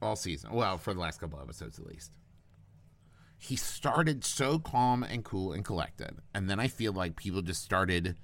all 0.00 0.16
season. 0.16 0.52
Well, 0.52 0.78
for 0.78 0.94
the 0.94 1.00
last 1.00 1.20
couple 1.20 1.40
episodes 1.40 1.78
at 1.78 1.86
least. 1.86 2.12
He 3.44 3.56
started 3.56 4.24
so 4.24 4.60
calm 4.60 5.02
and 5.02 5.24
cool 5.24 5.52
and 5.52 5.64
collected, 5.64 6.18
and 6.32 6.48
then 6.48 6.60
I 6.60 6.68
feel 6.68 6.92
like 6.92 7.16
people 7.16 7.42
just 7.42 7.62
started 7.64 8.16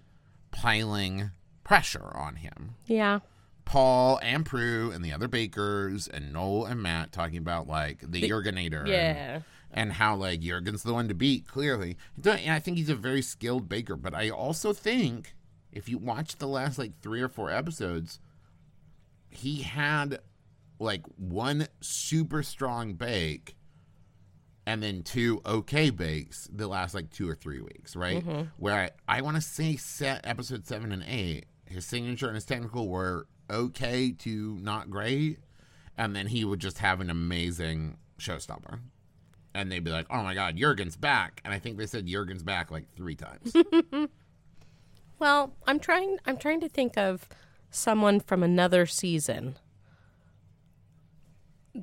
piling 0.52 1.32
pressure 1.64 2.16
on 2.16 2.36
him. 2.36 2.76
Yeah. 2.86 3.18
Paul 3.64 4.20
and 4.22 4.46
Prue 4.46 4.92
and 4.92 5.04
the 5.04 5.12
other 5.12 5.26
bakers 5.28 6.06
and 6.06 6.32
Noel 6.32 6.66
and 6.66 6.80
Matt 6.80 7.10
talking 7.12 7.38
about 7.38 7.66
like 7.66 8.00
the, 8.08 8.22
Jurgenator. 8.30 8.80
and- 8.80 8.88
Yeah. 8.88 9.40
and 9.72 9.92
how 9.94 10.14
like 10.14 10.40
Jurgen's 10.40 10.84
the 10.84 10.94
one 10.94 11.08
to 11.08 11.14
beat, 11.14 11.46
clearly. 11.48 11.96
And 12.24 12.50
I 12.52 12.60
think 12.60 12.76
he's 12.78 12.88
a 12.88 12.94
very 12.94 13.20
skilled 13.20 13.68
baker, 13.68 13.96
but 13.96 14.14
I 14.14 14.30
also 14.30 14.72
think 14.72 15.34
if 15.72 15.88
you 15.88 15.98
watch 15.98 16.36
the 16.36 16.46
last 16.48 16.78
like 16.78 16.98
three 17.02 17.20
or 17.20 17.28
four 17.28 17.50
episodes, 17.50 18.20
he 19.28 19.62
had 19.62 20.20
like 20.78 21.02
one 21.16 21.66
super 21.80 22.42
strong 22.44 22.94
bake 22.94 23.56
and 24.68 24.82
then 24.82 25.02
two 25.02 25.40
okay 25.46 25.88
bakes 25.88 26.46
the 26.52 26.68
last 26.68 26.94
like 26.94 27.08
two 27.08 27.26
or 27.26 27.34
three 27.34 27.62
weeks, 27.62 27.96
right? 27.96 28.22
Mm-hmm. 28.22 28.42
Where 28.58 28.74
I, 28.74 28.90
I 29.16 29.22
want 29.22 29.36
to 29.36 29.40
say 29.40 29.76
set 29.76 30.20
episode 30.26 30.66
seven 30.66 30.92
and 30.92 31.02
eight, 31.08 31.46
his 31.64 31.86
signature 31.86 32.26
and 32.26 32.34
his 32.34 32.44
technical 32.44 32.86
were 32.86 33.26
okay 33.48 34.12
to 34.12 34.58
not 34.60 34.90
great, 34.90 35.38
and 35.96 36.14
then 36.14 36.26
he 36.26 36.44
would 36.44 36.60
just 36.60 36.78
have 36.80 37.00
an 37.00 37.08
amazing 37.08 37.96
showstopper. 38.20 38.80
And 39.54 39.72
they'd 39.72 39.82
be 39.82 39.90
like, 39.90 40.06
"Oh 40.10 40.22
my 40.22 40.34
God, 40.34 40.58
Jurgen's 40.58 40.98
back!" 40.98 41.40
And 41.46 41.54
I 41.54 41.58
think 41.58 41.78
they 41.78 41.86
said 41.86 42.06
Jurgen's 42.06 42.42
back 42.42 42.70
like 42.70 42.94
three 42.94 43.16
times. 43.16 43.54
Well, 45.20 45.52
I'm 45.66 45.80
trying. 45.80 46.18
I'm 46.26 46.36
trying 46.36 46.60
to 46.60 46.68
think 46.68 46.96
of 46.96 47.28
someone 47.70 48.20
from 48.20 48.44
another 48.44 48.86
season 48.86 49.56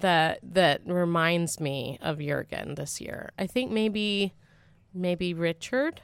that 0.02 0.40
that 0.44 0.82
reminds 0.86 1.60
me 1.60 1.98
of 2.02 2.20
Jurgen 2.20 2.76
this 2.76 3.00
year. 3.02 3.32
I 3.40 3.48
think 3.48 3.72
maybe 3.72 4.34
maybe 4.94 5.34
Richard. 5.34 6.02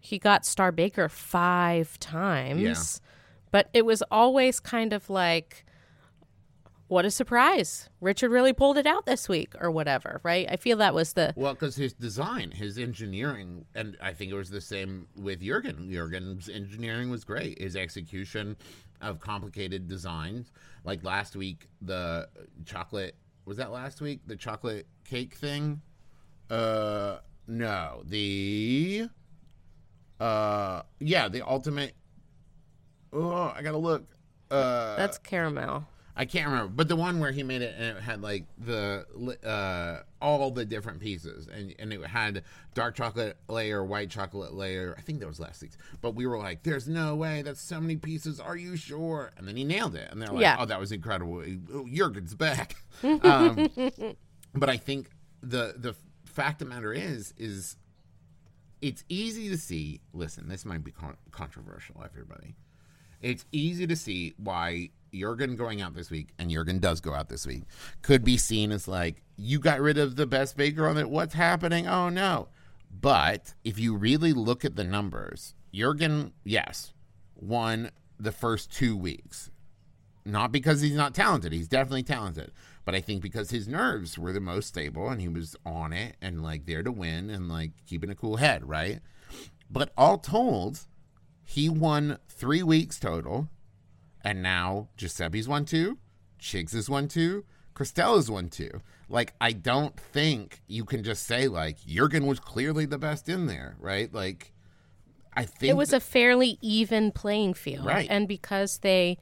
He 0.00 0.18
got 0.18 0.44
Star 0.44 0.72
Baker 0.72 1.08
five 1.08 1.98
times, 2.00 3.00
but 3.52 3.68
it 3.72 3.86
was 3.86 4.02
always 4.10 4.58
kind 4.58 4.92
of 4.92 5.08
like, 5.08 5.64
"What 6.92 7.06
a 7.06 7.10
surprise! 7.10 7.88
Richard 8.02 8.30
really 8.30 8.52
pulled 8.52 8.76
it 8.76 8.86
out 8.86 9.06
this 9.06 9.26
week," 9.26 9.54
or 9.58 9.70
whatever. 9.70 10.20
Right? 10.22 10.46
I 10.50 10.56
feel 10.56 10.76
that 10.76 10.92
was 10.92 11.14
the 11.14 11.32
Well, 11.36 11.54
because 11.54 11.74
his 11.74 11.94
design, 11.94 12.50
his 12.50 12.76
engineering, 12.76 13.64
and 13.74 13.96
I 14.02 14.12
think 14.12 14.30
it 14.30 14.34
was 14.34 14.50
the 14.50 14.60
same 14.60 15.08
with 15.16 15.40
Jurgen. 15.40 15.90
Jurgen's 15.90 16.50
engineering 16.50 17.08
was 17.08 17.24
great. 17.24 17.58
His 17.58 17.76
execution 17.76 18.58
of 19.00 19.20
complicated 19.20 19.88
designs, 19.88 20.52
like 20.84 21.02
last 21.02 21.34
week, 21.34 21.70
the 21.80 22.28
chocolate 22.66 23.16
was 23.46 23.56
that 23.56 23.72
last 23.72 24.02
week 24.02 24.20
the 24.26 24.36
chocolate 24.36 24.86
cake 25.06 25.34
thing. 25.34 25.80
Uh, 26.50 27.20
no, 27.46 28.02
the 28.04 29.08
uh, 30.20 30.82
yeah, 31.00 31.28
the 31.28 31.40
ultimate. 31.40 31.94
Oh, 33.14 33.50
I 33.56 33.62
gotta 33.62 33.78
look. 33.78 34.04
Uh, 34.50 34.96
that's 34.96 35.16
caramel. 35.16 35.86
I 36.14 36.26
can't 36.26 36.46
remember, 36.50 36.70
but 36.70 36.88
the 36.88 36.96
one 36.96 37.20
where 37.20 37.32
he 37.32 37.42
made 37.42 37.62
it 37.62 37.74
and 37.78 37.96
it 37.96 38.02
had 38.02 38.20
like 38.20 38.44
the 38.58 39.06
uh, 39.42 40.02
all 40.20 40.50
the 40.50 40.64
different 40.66 41.00
pieces, 41.00 41.48
and 41.48 41.74
and 41.78 41.90
it 41.90 42.04
had 42.04 42.42
dark 42.74 42.96
chocolate 42.96 43.38
layer, 43.48 43.82
white 43.82 44.10
chocolate 44.10 44.52
layer. 44.52 44.94
I 44.98 45.00
think 45.00 45.20
that 45.20 45.26
was 45.26 45.40
last 45.40 45.62
week's, 45.62 45.78
but 46.02 46.14
we 46.14 46.26
were 46.26 46.36
like, 46.36 46.64
"There's 46.64 46.86
no 46.86 47.14
way, 47.14 47.40
that's 47.40 47.62
so 47.62 47.80
many 47.80 47.96
pieces. 47.96 48.40
Are 48.40 48.56
you 48.56 48.76
sure?" 48.76 49.32
And 49.38 49.48
then 49.48 49.56
he 49.56 49.64
nailed 49.64 49.94
it, 49.94 50.10
and 50.10 50.20
they're 50.20 50.28
like, 50.28 50.42
Yeah. 50.42 50.56
"Oh, 50.58 50.66
that 50.66 50.78
was 50.78 50.92
incredible. 50.92 51.42
Jurgen's 51.90 52.34
back." 52.34 52.76
um, 53.02 53.68
but 54.54 54.68
I 54.68 54.76
think 54.76 55.08
the 55.42 55.74
the 55.78 55.94
fact 56.26 56.60
of 56.60 56.68
the 56.68 56.74
matter 56.74 56.92
is 56.92 57.32
is 57.38 57.76
it's 58.82 59.02
easy 59.08 59.48
to 59.48 59.56
see. 59.56 60.02
Listen, 60.12 60.48
this 60.48 60.66
might 60.66 60.84
be 60.84 60.90
con- 60.90 61.16
controversial, 61.30 62.02
everybody. 62.04 62.54
It's 63.22 63.46
easy 63.52 63.86
to 63.86 63.96
see 63.96 64.34
why 64.36 64.90
Jurgen 65.12 65.56
going 65.56 65.80
out 65.80 65.94
this 65.94 66.10
week, 66.10 66.30
and 66.38 66.50
Jurgen 66.50 66.78
does 66.78 67.00
go 67.00 67.14
out 67.14 67.28
this 67.28 67.46
week, 67.46 67.64
could 68.02 68.24
be 68.24 68.36
seen 68.36 68.72
as 68.72 68.88
like, 68.88 69.22
you 69.36 69.58
got 69.58 69.80
rid 69.80 69.98
of 69.98 70.16
the 70.16 70.26
best 70.26 70.56
baker 70.56 70.88
on 70.88 70.98
it. 70.98 71.10
What's 71.10 71.34
happening? 71.34 71.86
Oh 71.86 72.08
no. 72.08 72.48
But 72.90 73.54
if 73.64 73.78
you 73.78 73.96
really 73.96 74.32
look 74.32 74.64
at 74.64 74.76
the 74.76 74.84
numbers, 74.84 75.54
Jurgen, 75.72 76.32
yes, 76.44 76.92
won 77.34 77.90
the 78.18 78.32
first 78.32 78.72
two 78.72 78.96
weeks. 78.96 79.50
Not 80.24 80.52
because 80.52 80.80
he's 80.80 80.94
not 80.94 81.14
talented. 81.14 81.52
He's 81.52 81.68
definitely 81.68 82.04
talented. 82.04 82.52
But 82.84 82.94
I 82.94 83.00
think 83.00 83.22
because 83.22 83.50
his 83.50 83.66
nerves 83.66 84.18
were 84.18 84.32
the 84.32 84.40
most 84.40 84.68
stable 84.68 85.08
and 85.08 85.20
he 85.20 85.28
was 85.28 85.56
on 85.64 85.92
it 85.92 86.16
and 86.20 86.42
like 86.42 86.66
there 86.66 86.82
to 86.82 86.92
win 86.92 87.30
and 87.30 87.48
like 87.48 87.72
keeping 87.86 88.10
a 88.10 88.14
cool 88.14 88.36
head, 88.36 88.68
right? 88.68 89.00
But 89.70 89.92
all 89.96 90.18
told, 90.18 90.80
he 91.44 91.68
won 91.68 92.18
three 92.28 92.62
weeks 92.62 93.00
total. 93.00 93.48
And 94.24 94.42
now 94.42 94.88
Giuseppe's 94.96 95.48
1 95.48 95.64
two, 95.64 95.98
Chigs 96.40 96.74
is 96.74 96.88
one 96.90 97.08
two, 97.08 97.44
Christella's 97.74 98.30
one 98.30 98.48
two. 98.48 98.70
Like, 99.08 99.34
I 99.40 99.52
don't 99.52 99.98
think 99.98 100.60
you 100.66 100.84
can 100.84 101.02
just 101.04 101.24
say, 101.26 101.46
like, 101.48 101.78
Jurgen 101.86 102.26
was 102.26 102.40
clearly 102.40 102.84
the 102.86 102.98
best 102.98 103.28
in 103.28 103.46
there, 103.46 103.76
right? 103.78 104.12
Like, 104.12 104.52
I 105.34 105.44
think 105.44 105.70
it 105.70 105.76
was 105.76 105.92
a 105.92 106.00
fairly 106.00 106.58
even 106.60 107.10
playing 107.12 107.54
field 107.54 107.86
Right. 107.86 108.06
and 108.10 108.26
because 108.28 108.78
they 108.78 109.18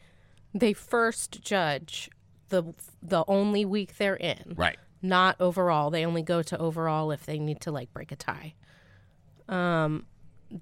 they 0.54 0.72
first 0.72 1.40
judge 1.42 2.10
the 2.48 2.74
the 3.02 3.24
only 3.28 3.64
week 3.64 3.96
they're 3.96 4.16
in 4.16 4.54
right. 4.56 4.76
not 5.02 5.36
overall 5.40 5.88
they 5.90 6.04
only 6.04 6.22
go 6.22 6.42
to 6.42 6.58
overall 6.58 7.12
if 7.12 7.24
they 7.26 7.38
need 7.38 7.60
to 7.60 7.70
like 7.70 7.92
break 7.92 8.10
a 8.10 8.16
tie 8.16 8.54
um 9.48 10.04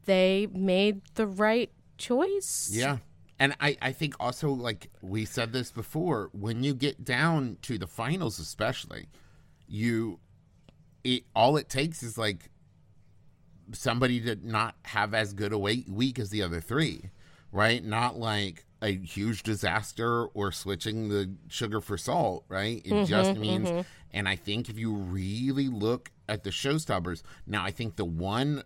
they 0.04 0.46
made 0.52 1.00
the 1.14 1.26
right 1.26 1.70
choice 1.96 2.68
Yeah. 2.70 2.98
And 3.40 3.54
I, 3.60 3.76
I 3.80 3.92
think 3.92 4.14
also, 4.18 4.50
like 4.50 4.90
we 5.00 5.24
said 5.24 5.52
this 5.52 5.70
before, 5.70 6.30
when 6.32 6.64
you 6.64 6.74
get 6.74 7.04
down 7.04 7.58
to 7.62 7.78
the 7.78 7.86
finals, 7.86 8.38
especially, 8.38 9.08
you, 9.68 10.18
it 11.04 11.24
all 11.36 11.56
it 11.56 11.68
takes 11.68 12.02
is 12.02 12.18
like 12.18 12.50
somebody 13.72 14.20
to 14.20 14.36
not 14.42 14.74
have 14.82 15.14
as 15.14 15.32
good 15.32 15.52
a 15.52 15.58
week, 15.58 15.86
week 15.88 16.18
as 16.18 16.30
the 16.30 16.42
other 16.42 16.60
three, 16.60 17.10
right? 17.52 17.84
Not 17.84 18.18
like 18.18 18.64
a 18.82 18.96
huge 18.96 19.42
disaster 19.44 20.26
or 20.26 20.50
switching 20.50 21.08
the 21.08 21.32
sugar 21.48 21.80
for 21.80 21.96
salt, 21.96 22.44
right? 22.48 22.82
It 22.84 22.90
mm-hmm, 22.90 23.04
just 23.04 23.36
means, 23.36 23.68
mm-hmm. 23.68 23.80
and 24.12 24.28
I 24.28 24.36
think 24.36 24.68
if 24.68 24.78
you 24.78 24.94
really 24.94 25.68
look 25.68 26.10
at 26.28 26.44
the 26.44 26.50
showstoppers, 26.50 27.22
now 27.46 27.64
I 27.64 27.70
think 27.70 27.96
the 27.96 28.04
one 28.04 28.62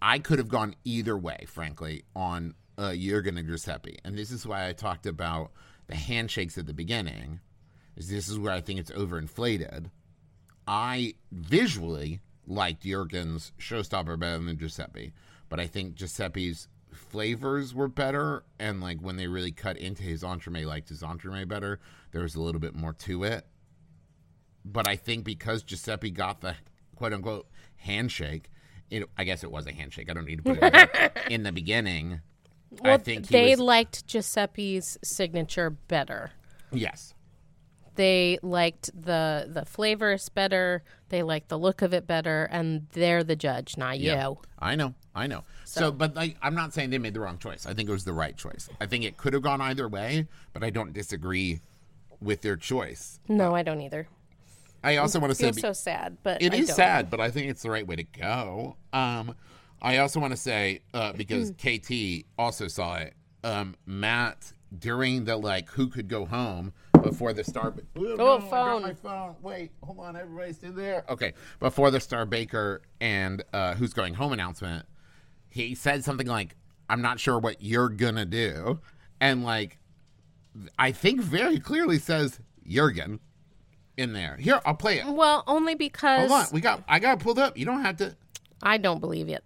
I 0.00 0.18
could 0.18 0.38
have 0.38 0.48
gone 0.48 0.74
either 0.84 1.16
way, 1.16 1.44
frankly, 1.46 2.04
on 2.14 2.54
uh, 2.82 2.94
Jurgen 2.94 3.38
and 3.38 3.46
Giuseppe. 3.46 3.98
And 4.04 4.18
this 4.18 4.30
is 4.30 4.46
why 4.46 4.68
I 4.68 4.72
talked 4.72 5.06
about 5.06 5.52
the 5.86 5.94
handshakes 5.94 6.58
at 6.58 6.66
the 6.66 6.74
beginning. 6.74 7.40
Is 7.96 8.08
this 8.08 8.28
is 8.28 8.38
where 8.38 8.52
I 8.52 8.60
think 8.60 8.80
it's 8.80 8.90
overinflated. 8.90 9.90
I 10.66 11.14
visually 11.30 12.20
liked 12.46 12.84
Jurgen's 12.84 13.52
showstopper 13.58 14.18
better 14.18 14.42
than 14.42 14.58
Giuseppe, 14.58 15.12
but 15.48 15.60
I 15.60 15.66
think 15.66 15.94
Giuseppe's 15.94 16.68
flavors 16.92 17.74
were 17.74 17.88
better, 17.88 18.44
and 18.58 18.80
like 18.80 19.00
when 19.00 19.16
they 19.16 19.26
really 19.26 19.52
cut 19.52 19.76
into 19.76 20.02
his 20.02 20.22
entremet, 20.22 20.66
liked 20.66 20.88
his 20.88 21.02
entremet 21.02 21.48
better. 21.48 21.80
There 22.12 22.22
was 22.22 22.34
a 22.34 22.42
little 22.42 22.60
bit 22.60 22.74
more 22.74 22.92
to 22.94 23.24
it. 23.24 23.46
But 24.64 24.88
I 24.88 24.96
think 24.96 25.24
because 25.24 25.62
Giuseppe 25.62 26.10
got 26.10 26.40
the 26.40 26.54
quote 26.96 27.12
unquote 27.12 27.48
handshake, 27.76 28.50
it, 28.90 29.08
I 29.16 29.24
guess 29.24 29.42
it 29.42 29.50
was 29.50 29.66
a 29.66 29.72
handshake. 29.72 30.10
I 30.10 30.14
don't 30.14 30.26
need 30.26 30.44
to 30.44 30.54
put 30.54 30.58
it 30.62 31.12
in, 31.26 31.32
in 31.32 31.42
the 31.42 31.52
beginning. 31.52 32.20
I 32.82 32.88
well, 32.88 32.98
think 32.98 33.26
he 33.26 33.32
they 33.32 33.50
was, 33.50 33.60
liked 33.60 34.06
giuseppe's 34.06 34.98
signature 35.02 35.70
better 35.70 36.32
yes. 36.72 37.14
they 37.96 38.38
liked 38.42 38.90
the 38.98 39.46
the 39.48 39.64
flavors 39.64 40.28
better 40.28 40.82
they 41.10 41.22
liked 41.22 41.48
the 41.48 41.58
look 41.58 41.82
of 41.82 41.92
it 41.92 42.06
better 42.06 42.48
and 42.50 42.86
they're 42.92 43.22
the 43.24 43.36
judge 43.36 43.76
not 43.76 43.98
Yeah. 43.98 44.28
you 44.28 44.38
I 44.62 44.76
know, 44.76 44.94
I 45.12 45.26
know. 45.26 45.42
So, 45.64 45.90
but 45.90 46.14
like, 46.14 46.36
I'm 46.40 46.54
not 46.54 46.72
saying 46.72 46.90
they 46.90 46.98
made 46.98 47.14
the 47.14 47.20
wrong 47.20 47.38
choice. 47.38 47.66
I 47.66 47.74
think 47.74 47.88
it 47.88 47.92
was 47.92 48.04
the 48.04 48.12
right 48.12 48.36
choice. 48.36 48.68
I 48.80 48.86
think 48.86 49.04
it 49.04 49.16
could 49.16 49.32
have 49.32 49.42
gone 49.42 49.60
either 49.60 49.88
way, 49.88 50.28
but 50.52 50.62
I 50.62 50.70
don't 50.70 50.92
disagree 50.92 51.60
with 52.20 52.42
their 52.42 52.56
choice. 52.56 53.18
No, 53.28 53.54
I 53.56 53.62
don't 53.64 53.80
either. 53.80 54.06
I 54.84 54.96
also 54.98 55.18
want 55.18 55.32
to 55.32 55.34
say 55.34 55.50
feel 55.50 55.60
so 55.60 55.72
sad, 55.72 56.18
but 56.22 56.42
it 56.42 56.52
I 56.52 56.56
is 56.58 56.68
don't. 56.68 56.76
sad, 56.76 57.10
but 57.10 57.20
I 57.20 57.30
think 57.30 57.48
it's 57.50 57.62
the 57.62 57.70
right 57.70 57.86
way 57.86 57.96
to 57.96 58.04
go. 58.04 58.76
Um, 58.92 59.34
I 59.82 59.98
also 59.98 60.20
want 60.20 60.32
to 60.32 60.36
say 60.36 60.80
uh, 60.94 61.12
because 61.12 61.50
Hmm. 61.50 61.76
KT 61.76 62.24
also 62.38 62.68
saw 62.68 62.96
it. 62.96 63.14
Um, 63.44 63.74
Matt 63.84 64.52
during 64.78 65.24
the 65.24 65.36
like 65.36 65.68
who 65.70 65.88
could 65.88 66.08
go 66.08 66.24
home 66.24 66.72
before 67.02 67.32
the 67.32 67.42
star. 67.42 67.74
Ooh, 67.98 68.16
no, 68.16 68.36
I 68.36 68.38
dropped 68.38 68.50
phone. 68.50 68.82
my 68.82 68.94
phone. 68.94 69.34
Wait, 69.42 69.72
hold 69.82 69.98
on, 69.98 70.16
everybody, 70.16 70.52
stay 70.52 70.68
there. 70.70 71.04
Okay, 71.08 71.34
before 71.58 71.90
the 71.90 71.98
Star 71.98 72.24
Baker 72.24 72.82
and 73.00 73.42
uh, 73.52 73.74
who's 73.74 73.92
going 73.92 74.14
home 74.14 74.32
announcement, 74.32 74.86
he 75.50 75.74
said 75.74 76.04
something 76.04 76.28
like, 76.28 76.54
"I'm 76.88 77.02
not 77.02 77.18
sure 77.18 77.38
what 77.40 77.60
you're 77.60 77.88
gonna 77.88 78.24
do," 78.24 78.78
and 79.20 79.42
like, 79.42 79.78
I 80.78 80.92
think 80.92 81.20
very 81.20 81.58
clearly 81.58 81.98
says 81.98 82.38
Jurgen 82.64 83.18
in 83.96 84.12
there. 84.12 84.36
Here, 84.36 84.60
I'll 84.64 84.74
play 84.74 85.00
it. 85.00 85.06
Well, 85.06 85.42
only 85.48 85.74
because 85.74 86.28
Hold 86.30 86.46
on, 86.46 86.46
we 86.52 86.60
got. 86.60 86.84
I 86.86 87.00
got 87.00 87.18
it 87.18 87.24
pulled 87.24 87.40
up. 87.40 87.58
You 87.58 87.66
don't 87.66 87.82
have 87.82 87.96
to. 87.96 88.16
I 88.62 88.78
don't 88.78 89.00
believe 89.00 89.28
it. 89.28 89.42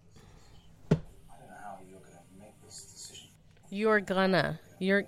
You're 3.70 4.00
gonna. 4.00 4.60
You're. 4.78 5.04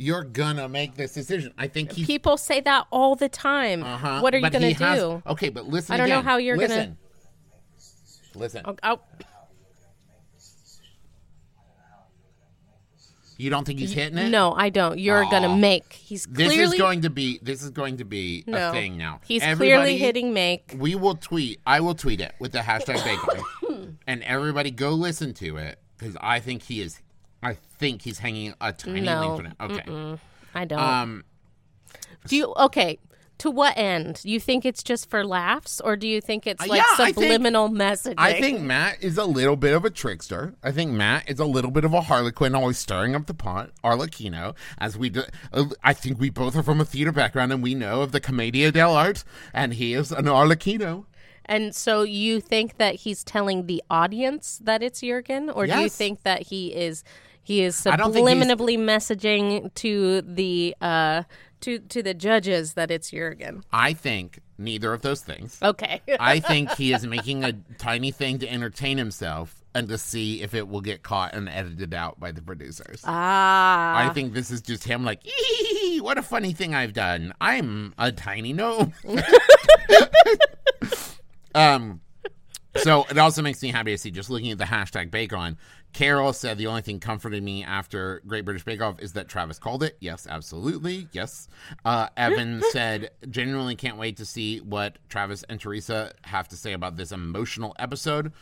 You're 0.00 0.22
gonna 0.24 0.68
make 0.68 0.94
this 0.94 1.12
decision. 1.14 1.52
I 1.58 1.66
think 1.66 1.90
he's. 1.92 2.06
People 2.06 2.36
say 2.36 2.60
that 2.60 2.86
all 2.92 3.16
the 3.16 3.28
time. 3.28 3.82
uh-huh, 3.82 4.20
What 4.20 4.32
are 4.32 4.38
you 4.38 4.42
but 4.42 4.52
gonna 4.52 4.68
he 4.68 4.72
has- 4.74 5.00
do? 5.00 5.22
okay, 5.26 5.48
but 5.48 5.66
listen. 5.66 5.94
I 5.94 5.96
don't 5.98 6.08
know 6.08 6.22
how 6.22 6.36
you're 6.36 6.56
gonna- 6.56 6.68
listen. 6.68 6.96
Listen. 8.34 8.62
Oh, 8.64 8.76
oh, 8.84 9.00
You 13.36 13.50
don't 13.50 13.64
think 13.64 13.78
he's 13.78 13.92
hitting 13.92 14.18
it? 14.18 14.30
no, 14.30 14.52
I 14.52 14.68
don't. 14.68 14.98
You're 14.98 15.22
Aw. 15.24 15.30
gonna 15.30 15.56
make. 15.56 15.92
He's 15.92 16.26
clearly. 16.26 16.56
This 16.56 16.72
is 16.72 16.78
going 16.78 17.02
to 17.02 17.10
be. 17.10 17.38
This 17.40 17.62
is 17.62 17.70
going 17.70 17.98
to 17.98 18.04
be 18.04 18.42
no. 18.48 18.70
a 18.70 18.72
thing 18.72 18.96
now. 18.98 19.20
He's 19.24 19.42
Everybody- 19.44 19.68
clearly 19.70 19.96
hitting 19.98 20.32
make. 20.32 20.74
We 20.76 20.96
will 20.96 21.14
tweet. 21.14 21.60
I 21.64 21.78
will 21.80 21.94
tweet 21.94 22.20
it 22.20 22.34
with 22.40 22.50
the 22.50 22.58
hashtag 22.58 23.02
bacon, 23.04 23.98
and 24.08 24.24
everybody 24.24 24.72
go 24.72 24.90
listen 24.90 25.34
to 25.34 25.56
it 25.56 25.78
because 25.96 26.16
I 26.20 26.40
think 26.40 26.62
he 26.64 26.80
is. 26.80 27.00
I 27.42 27.54
think 27.78 28.02
he's 28.02 28.18
hanging 28.18 28.54
a 28.60 28.72
tiny 28.72 29.00
No. 29.02 29.20
link 29.36 29.36
from 29.36 29.46
it. 29.46 29.72
Okay. 29.80 30.20
I 30.54 30.64
don't. 30.64 30.80
Um. 30.80 31.24
do 32.26 32.36
you? 32.36 32.54
Okay. 32.56 32.98
To 33.38 33.52
what 33.52 33.78
end? 33.78 34.20
You 34.24 34.40
think 34.40 34.64
it's 34.66 34.82
just 34.82 35.08
for 35.08 35.24
laughs, 35.24 35.80
or 35.80 35.94
do 35.94 36.08
you 36.08 36.20
think 36.20 36.44
it's 36.44 36.66
like 36.66 36.82
Uh, 36.82 36.84
yeah, 36.98 37.06
subliminal 37.06 37.68
messaging? 37.68 38.14
I 38.18 38.40
think 38.40 38.60
Matt 38.60 39.00
is 39.00 39.16
a 39.16 39.24
little 39.24 39.54
bit 39.54 39.74
of 39.74 39.84
a 39.84 39.90
trickster. 39.90 40.56
I 40.64 40.72
think 40.72 40.90
Matt 40.90 41.30
is 41.30 41.38
a 41.38 41.44
little 41.44 41.70
bit 41.70 41.84
of 41.84 41.94
a 41.94 42.00
harlequin, 42.00 42.56
always 42.56 42.78
stirring 42.78 43.14
up 43.14 43.26
the 43.26 43.34
pot. 43.34 43.70
Arlecchino, 43.84 44.56
as 44.78 44.98
we 44.98 45.08
do. 45.10 45.22
uh, 45.52 45.66
I 45.84 45.92
think 45.92 46.18
we 46.18 46.30
both 46.30 46.56
are 46.56 46.64
from 46.64 46.80
a 46.80 46.84
theater 46.84 47.12
background, 47.12 47.52
and 47.52 47.62
we 47.62 47.76
know 47.76 48.02
of 48.02 48.10
the 48.10 48.18
Commedia 48.18 48.72
dell'arte, 48.72 49.22
and 49.54 49.74
he 49.74 49.94
is 49.94 50.10
an 50.10 50.24
Arlecchino. 50.24 51.04
And 51.44 51.76
so 51.76 52.02
you 52.02 52.40
think 52.40 52.76
that 52.78 52.96
he's 52.96 53.22
telling 53.22 53.66
the 53.66 53.84
audience 53.88 54.58
that 54.64 54.82
it's 54.82 55.00
Jurgen, 55.00 55.48
or 55.48 55.64
do 55.68 55.78
you 55.78 55.88
think 55.88 56.24
that 56.24 56.48
he 56.48 56.74
is 56.74 57.04
he 57.48 57.62
is 57.62 57.86
I 57.86 57.96
don't 57.96 58.12
think 58.12 58.28
he's- 58.28 58.44
subliminally 58.44 58.76
messaging 58.78 59.72
to 59.76 60.20
the 60.20 60.76
uh 60.82 61.22
to 61.62 61.78
to 61.78 62.02
the 62.02 62.12
judges 62.12 62.74
that 62.74 62.90
it's 62.90 63.08
Jurgen? 63.10 63.64
I 63.72 63.94
think 63.94 64.40
neither 64.58 64.92
of 64.92 65.00
those 65.00 65.22
things. 65.22 65.58
Okay. 65.62 66.02
I 66.20 66.40
think 66.50 66.70
he 66.72 66.92
is 66.92 67.06
making 67.06 67.44
a 67.44 67.54
tiny 67.78 68.10
thing 68.10 68.38
to 68.40 68.52
entertain 68.52 68.98
himself 68.98 69.64
and 69.74 69.88
to 69.88 69.96
see 69.96 70.42
if 70.42 70.52
it 70.52 70.68
will 70.68 70.82
get 70.82 71.02
caught 71.02 71.34
and 71.34 71.48
edited 71.48 71.94
out 71.94 72.20
by 72.20 72.32
the 72.32 72.42
producers. 72.42 73.00
ah. 73.04 73.96
I 73.96 74.12
think 74.12 74.34
this 74.34 74.50
is 74.50 74.60
just 74.60 74.84
him 74.84 75.04
like, 75.04 75.22
what 76.00 76.18
a 76.18 76.22
funny 76.22 76.52
thing 76.52 76.74
I've 76.74 76.92
done. 76.92 77.32
I'm 77.40 77.94
a 77.98 78.12
tiny 78.12 78.52
gnome. 78.52 78.92
um, 81.54 82.00
so 82.76 83.04
it 83.10 83.18
also 83.18 83.42
makes 83.42 83.62
me 83.62 83.70
happy 83.70 83.92
to 83.92 83.98
see 83.98 84.10
just 84.10 84.30
looking 84.30 84.50
at 84.50 84.58
the 84.58 84.64
hashtag 84.64 85.10
Bake 85.10 85.32
On. 85.32 85.56
Carol 85.98 86.32
said 86.32 86.58
the 86.58 86.68
only 86.68 86.80
thing 86.80 87.00
comforting 87.00 87.44
me 87.44 87.64
after 87.64 88.22
Great 88.24 88.44
British 88.44 88.62
Bake 88.62 88.80
Off 88.80 89.00
is 89.00 89.14
that 89.14 89.26
Travis 89.26 89.58
called 89.58 89.82
it. 89.82 89.96
Yes, 89.98 90.28
absolutely. 90.30 91.08
Yes. 91.10 91.48
Uh, 91.84 92.06
Evan 92.16 92.62
said, 92.70 93.10
genuinely 93.28 93.74
can't 93.74 93.96
wait 93.96 94.16
to 94.18 94.24
see 94.24 94.60
what 94.60 94.98
Travis 95.08 95.42
and 95.48 95.58
Teresa 95.58 96.12
have 96.22 96.46
to 96.50 96.56
say 96.56 96.72
about 96.72 96.96
this 96.96 97.10
emotional 97.10 97.74
episode. 97.80 98.32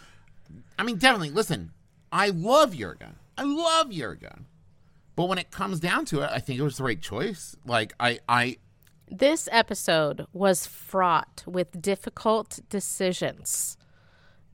I 0.78 0.82
mean, 0.82 0.98
definitely, 0.98 1.30
listen, 1.30 1.70
I 2.12 2.28
love 2.28 2.76
Jurgen. 2.76 3.16
I 3.38 3.44
love 3.44 3.90
Jurgen. 3.90 4.44
But 5.14 5.30
when 5.30 5.38
it 5.38 5.50
comes 5.50 5.80
down 5.80 6.04
to 6.06 6.20
it, 6.20 6.28
I 6.30 6.40
think 6.40 6.58
it 6.58 6.62
was 6.62 6.76
the 6.76 6.84
right 6.84 7.00
choice. 7.00 7.56
Like 7.64 7.94
I, 7.98 8.18
I 8.28 8.58
This 9.10 9.48
episode 9.50 10.26
was 10.34 10.66
fraught 10.66 11.42
with 11.46 11.80
difficult 11.80 12.60
decisions. 12.68 13.78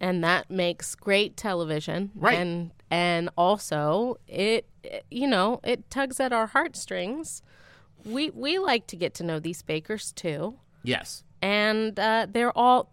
And 0.00 0.22
that 0.24 0.50
makes 0.50 0.94
great 0.96 1.36
television. 1.36 2.10
Right. 2.14 2.38
And 2.38 2.70
and 2.92 3.30
also 3.38 4.18
it, 4.28 4.66
you 5.10 5.26
know, 5.26 5.60
it 5.64 5.88
tugs 5.88 6.20
at 6.20 6.30
our 6.30 6.46
heartstrings. 6.46 7.42
We 8.04 8.28
we 8.30 8.58
like 8.58 8.86
to 8.88 8.96
get 8.96 9.14
to 9.14 9.24
know 9.24 9.40
these 9.40 9.62
bakers 9.62 10.12
too. 10.12 10.58
yes. 10.82 11.24
And 11.40 11.98
uh, 11.98 12.26
they're 12.30 12.56
all 12.56 12.92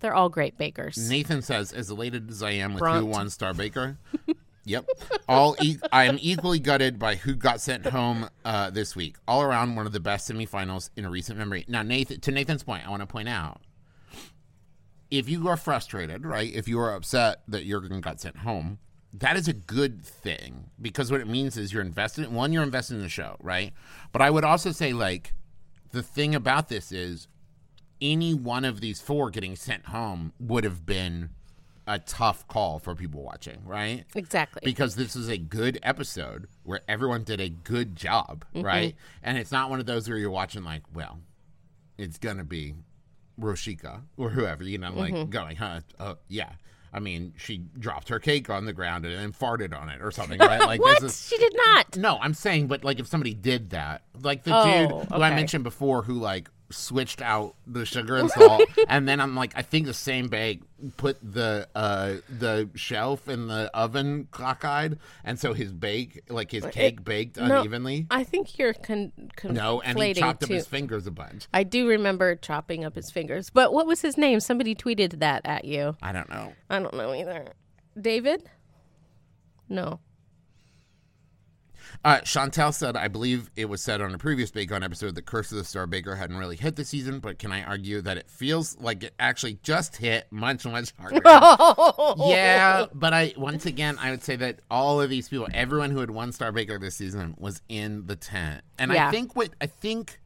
they're 0.00 0.14
all 0.14 0.28
great 0.28 0.58
bakers. 0.58 1.08
Nathan 1.10 1.42
says, 1.42 1.72
as 1.72 1.90
elated 1.90 2.30
as 2.30 2.42
I 2.42 2.50
am 2.52 2.74
with 2.74 2.80
Brunt. 2.80 3.00
who 3.00 3.06
won 3.06 3.30
Star 3.30 3.54
Baker. 3.54 3.96
yep. 4.64 4.84
All 5.28 5.56
e- 5.60 5.78
I 5.90 6.04
am 6.04 6.18
equally 6.20 6.60
gutted 6.60 6.98
by 6.98 7.16
who 7.16 7.34
got 7.34 7.60
sent 7.60 7.86
home 7.86 8.28
uh, 8.44 8.70
this 8.70 8.94
week. 8.94 9.16
All 9.26 9.42
around, 9.42 9.74
one 9.74 9.86
of 9.86 9.92
the 9.92 10.00
best 10.00 10.30
semifinals 10.30 10.90
in 10.96 11.08
recent 11.08 11.38
memory. 11.38 11.64
Now, 11.66 11.82
Nathan, 11.82 12.20
to 12.20 12.30
Nathan's 12.30 12.62
point, 12.62 12.86
I 12.86 12.90
want 12.90 13.00
to 13.00 13.06
point 13.06 13.28
out 13.28 13.60
if 15.12 15.28
you 15.28 15.46
are 15.46 15.58
frustrated, 15.58 16.24
right? 16.24 16.50
If 16.52 16.66
you 16.66 16.80
are 16.80 16.94
upset 16.94 17.42
that 17.46 17.66
Jurgen 17.66 18.00
got 18.00 18.18
sent 18.18 18.38
home, 18.38 18.78
that 19.12 19.36
is 19.36 19.46
a 19.46 19.52
good 19.52 20.02
thing 20.02 20.70
because 20.80 21.12
what 21.12 21.20
it 21.20 21.28
means 21.28 21.58
is 21.58 21.70
you're 21.70 21.82
invested. 21.82 22.32
One, 22.32 22.50
you're 22.50 22.62
invested 22.62 22.94
in 22.94 23.02
the 23.02 23.10
show, 23.10 23.36
right? 23.38 23.74
But 24.10 24.22
I 24.22 24.30
would 24.30 24.42
also 24.42 24.72
say, 24.72 24.94
like, 24.94 25.34
the 25.90 26.02
thing 26.02 26.34
about 26.34 26.70
this 26.70 26.90
is 26.90 27.28
any 28.00 28.32
one 28.32 28.64
of 28.64 28.80
these 28.80 29.02
four 29.02 29.30
getting 29.30 29.54
sent 29.54 29.86
home 29.86 30.32
would 30.40 30.64
have 30.64 30.86
been 30.86 31.28
a 31.86 31.98
tough 31.98 32.48
call 32.48 32.78
for 32.78 32.94
people 32.94 33.22
watching, 33.22 33.58
right? 33.66 34.06
Exactly. 34.14 34.62
Because 34.64 34.94
this 34.94 35.14
is 35.14 35.28
a 35.28 35.36
good 35.36 35.78
episode 35.82 36.48
where 36.62 36.80
everyone 36.88 37.22
did 37.22 37.38
a 37.38 37.50
good 37.50 37.96
job, 37.96 38.46
mm-hmm. 38.54 38.64
right? 38.64 38.96
And 39.22 39.36
it's 39.36 39.52
not 39.52 39.68
one 39.68 39.78
of 39.78 39.84
those 39.84 40.08
where 40.08 40.16
you're 40.16 40.30
watching 40.30 40.64
like, 40.64 40.84
well, 40.94 41.18
it's 41.98 42.16
gonna 42.16 42.44
be 42.44 42.76
Rochica 43.40 44.02
or 44.16 44.30
whoever, 44.30 44.64
you 44.64 44.78
know, 44.78 44.92
like 44.92 45.30
going, 45.30 45.56
huh? 45.56 45.80
Uh, 45.98 46.14
yeah. 46.28 46.50
I 46.94 47.00
mean, 47.00 47.32
she 47.38 47.64
dropped 47.78 48.10
her 48.10 48.18
cake 48.18 48.50
on 48.50 48.66
the 48.66 48.72
ground 48.74 49.06
and 49.06 49.14
then 49.14 49.32
farted 49.32 49.74
on 49.78 49.88
it 49.88 50.02
or 50.02 50.10
something, 50.10 50.38
right? 50.40 50.60
Like 50.60 50.80
what? 50.80 51.02
is 51.02 51.26
she 51.26 51.38
did 51.38 51.54
not. 51.66 51.96
no, 51.96 52.18
I'm 52.20 52.34
saying, 52.34 52.66
but 52.66 52.84
like 52.84 53.00
if 53.00 53.06
somebody 53.06 53.32
did 53.32 53.70
that, 53.70 54.02
like 54.20 54.42
the 54.44 54.52
Oh, 54.54 54.64
dude 55.00 55.08
who 55.10 55.22
I 55.22 55.30
mentioned 55.30 55.64
before, 55.64 56.02
who 56.02 56.14
like 56.14 56.50
switched 56.72 57.22
out 57.22 57.54
the 57.66 57.84
sugar 57.84 58.16
and 58.16 58.30
salt, 58.32 58.64
and 58.88 59.08
then 59.08 59.20
I'm 59.20 59.34
like, 59.36 59.52
I 59.54 59.62
think 59.62 59.86
the 59.86 59.94
same 59.94 60.28
bag 60.28 60.62
put 60.96 61.16
the 61.22 61.68
uh 61.76 62.14
the 62.28 62.68
shelf 62.74 63.28
in 63.28 63.46
the 63.46 63.70
oven 63.72 64.26
cockeyed, 64.30 64.98
and 65.24 65.38
so 65.38 65.52
his 65.52 65.72
bake, 65.72 66.22
like 66.28 66.50
his 66.50 66.64
cake, 66.66 67.04
baked 67.04 67.36
no, 67.36 67.60
unevenly. 67.60 68.06
I 68.10 68.24
think 68.24 68.58
you're 68.58 68.74
con- 68.74 69.12
conflating 69.36 69.52
No, 69.52 69.80
and 69.80 69.98
he 69.98 70.14
chopped 70.14 70.42
up 70.42 70.48
his 70.48 70.66
fingers 70.66 71.06
a 71.06 71.12
bunch. 71.12 71.46
I 71.54 71.62
do 71.62 71.86
remember 71.86 72.34
chopping 72.36 72.84
up 72.84 72.96
his 72.96 73.10
fingers. 73.10 73.50
But 73.50 73.72
what 73.72 73.86
was 73.86 74.00
his 74.00 74.16
name? 74.16 74.40
Somebody 74.40 74.74
tweeted 74.74 75.20
that 75.20 75.42
at 75.44 75.64
you. 75.64 75.96
I 76.02 76.12
don't 76.12 76.28
know. 76.28 76.52
I 76.68 76.78
don't 76.80 76.94
know 76.94 77.14
either. 77.14 77.52
David? 78.00 78.48
No. 79.68 80.00
Uh, 82.04 82.18
Chantel 82.18 82.72
said, 82.72 82.96
I 82.96 83.08
believe 83.08 83.50
it 83.56 83.66
was 83.66 83.82
said 83.82 84.00
on 84.00 84.14
a 84.14 84.18
previous 84.18 84.50
Bake 84.50 84.72
On 84.72 84.82
episode 84.82 85.14
that 85.14 85.26
Curse 85.26 85.52
of 85.52 85.58
the 85.58 85.64
Star 85.64 85.86
Baker 85.86 86.16
hadn't 86.16 86.36
really 86.36 86.56
hit 86.56 86.76
the 86.76 86.84
season, 86.84 87.20
but 87.20 87.38
can 87.38 87.52
I 87.52 87.62
argue 87.62 88.00
that 88.02 88.16
it 88.16 88.28
feels 88.28 88.76
like 88.78 89.04
it 89.04 89.14
actually 89.18 89.58
just 89.62 89.96
hit 89.96 90.26
much, 90.30 90.64
much 90.64 90.92
harder? 90.98 91.20
yeah, 92.26 92.86
but 92.92 93.12
I 93.12 93.34
once 93.36 93.66
again 93.66 93.98
I 94.00 94.10
would 94.10 94.22
say 94.22 94.36
that 94.36 94.60
all 94.70 95.00
of 95.00 95.10
these 95.10 95.28
people, 95.28 95.46
everyone 95.54 95.90
who 95.90 96.00
had 96.00 96.10
won 96.10 96.32
Star 96.32 96.52
Baker 96.52 96.78
this 96.78 96.96
season, 96.96 97.34
was 97.38 97.62
in 97.68 98.06
the 98.06 98.16
tent, 98.16 98.62
and 98.78 98.92
I 98.92 99.10
think 99.10 99.36
what 99.36 99.50
I 99.60 99.66
think 99.66 100.18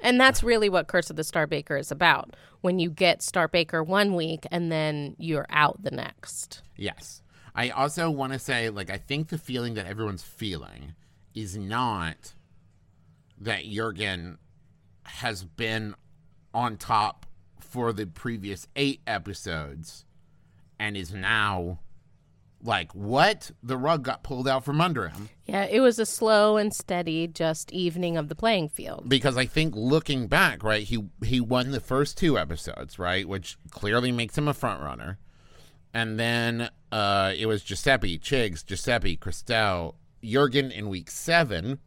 And 0.00 0.20
that's 0.20 0.42
really 0.42 0.68
what 0.68 0.86
Curse 0.86 1.10
of 1.10 1.16
the 1.16 1.24
Star 1.24 1.46
Baker 1.46 1.76
is 1.76 1.90
about. 1.90 2.34
When 2.60 2.78
you 2.78 2.90
get 2.90 3.22
Star 3.22 3.48
Baker 3.48 3.82
one 3.82 4.14
week 4.14 4.46
and 4.50 4.70
then 4.70 5.16
you're 5.18 5.46
out 5.48 5.82
the 5.82 5.90
next. 5.90 6.62
yes, 6.76 7.22
I 7.60 7.68
also 7.68 8.08
want 8.10 8.32
to 8.32 8.38
say 8.38 8.70
like 8.70 8.88
I 8.88 8.96
think 8.96 9.28
the 9.28 9.36
feeling 9.36 9.74
that 9.74 9.84
everyone's 9.84 10.22
feeling 10.22 10.94
is 11.34 11.58
not 11.58 12.32
that 13.38 13.64
Jurgen 13.66 14.38
has 15.02 15.44
been 15.44 15.94
on 16.54 16.78
top 16.78 17.26
for 17.58 17.92
the 17.92 18.06
previous 18.06 18.66
eight 18.76 19.02
episodes 19.06 20.06
and 20.78 20.96
is 20.96 21.12
now 21.12 21.80
Like 22.62 22.94
what? 22.94 23.50
The 23.62 23.76
rug 23.76 24.04
got 24.04 24.22
pulled 24.22 24.48
out 24.48 24.64
from 24.64 24.80
under 24.80 25.08
him. 25.08 25.28
Yeah, 25.46 25.64
it 25.64 25.80
was 25.80 25.98
a 25.98 26.06
slow 26.06 26.56
and 26.56 26.72
steady 26.74 27.26
just 27.26 27.72
evening 27.72 28.16
of 28.16 28.28
the 28.28 28.34
playing 28.34 28.68
field. 28.70 29.08
Because 29.08 29.36
I 29.36 29.46
think 29.46 29.74
looking 29.76 30.28
back, 30.28 30.62
right, 30.62 30.82
he 30.82 31.04
he 31.24 31.40
won 31.40 31.70
the 31.72 31.80
first 31.80 32.16
two 32.18 32.38
episodes, 32.38 32.98
right, 32.98 33.26
which 33.28 33.56
clearly 33.70 34.12
makes 34.12 34.36
him 34.38 34.48
a 34.48 34.54
front 34.54 34.82
runner. 34.82 35.18
And 35.92 36.18
then 36.18 36.70
uh, 36.92 37.32
it 37.36 37.46
was 37.46 37.62
Giuseppe, 37.62 38.18
Chigs, 38.18 38.64
Giuseppe, 38.64 39.16
Crystelle, 39.16 39.94
Jurgen 40.22 40.70
in 40.70 40.88
week 40.88 41.10
seven, 41.10 41.78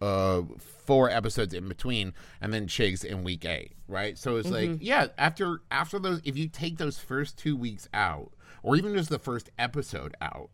uh, 0.00 0.42
four 0.58 1.10
episodes 1.10 1.54
in 1.54 1.68
between, 1.68 2.12
and 2.40 2.52
then 2.52 2.66
Chigs 2.66 3.04
in 3.04 3.24
week 3.24 3.44
eight, 3.44 3.72
right? 3.88 4.18
So 4.18 4.36
it's 4.36 4.48
mm-hmm. 4.48 4.72
like, 4.72 4.82
yeah, 4.82 5.06
after 5.16 5.60
after 5.70 5.98
those, 5.98 6.20
if 6.24 6.36
you 6.36 6.48
take 6.48 6.78
those 6.78 6.98
first 6.98 7.38
two 7.38 7.56
weeks 7.56 7.88
out, 7.94 8.32
or 8.62 8.76
even 8.76 8.94
just 8.94 9.08
the 9.08 9.18
first 9.18 9.50
episode 9.58 10.14
out, 10.20 10.50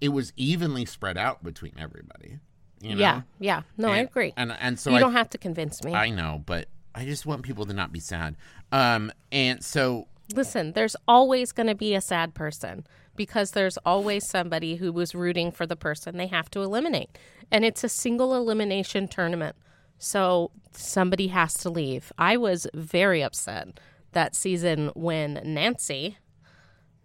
it 0.00 0.10
was 0.10 0.32
evenly 0.36 0.84
spread 0.84 1.18
out 1.18 1.42
between 1.42 1.72
everybody. 1.78 2.38
You 2.80 2.94
know? 2.94 3.00
Yeah, 3.00 3.20
yeah. 3.38 3.62
No, 3.76 3.88
and, 3.88 3.96
I 3.96 3.98
agree. 3.98 4.32
And 4.36 4.52
and 4.52 4.78
so 4.78 4.90
you 4.90 4.96
I, 4.96 5.00
don't 5.00 5.12
have 5.12 5.30
to 5.30 5.38
convince 5.38 5.82
me. 5.82 5.94
I 5.94 6.10
know, 6.10 6.42
but 6.46 6.68
I 6.94 7.04
just 7.04 7.26
want 7.26 7.42
people 7.42 7.66
to 7.66 7.72
not 7.72 7.92
be 7.92 8.00
sad. 8.00 8.36
Um, 8.72 9.12
and 9.32 9.62
so 9.64 10.06
listen, 10.34 10.72
there's 10.72 10.96
always 11.06 11.52
going 11.52 11.66
to 11.66 11.74
be 11.74 11.94
a 11.94 12.00
sad 12.00 12.34
person 12.34 12.86
because 13.16 13.50
there's 13.50 13.76
always 13.78 14.26
somebody 14.26 14.76
who 14.76 14.92
was 14.92 15.14
rooting 15.14 15.52
for 15.52 15.66
the 15.66 15.76
person 15.76 16.16
they 16.16 16.26
have 16.26 16.50
to 16.50 16.60
eliminate. 16.60 17.18
And 17.50 17.64
it's 17.64 17.84
a 17.84 17.88
single 17.88 18.34
elimination 18.34 19.08
tournament. 19.08 19.56
So 19.98 20.50
somebody 20.72 21.28
has 21.28 21.54
to 21.54 21.70
leave. 21.70 22.12
I 22.16 22.36
was 22.36 22.66
very 22.72 23.22
upset 23.22 23.78
that 24.12 24.34
season 24.34 24.90
when 24.94 25.40
Nancy, 25.44 26.16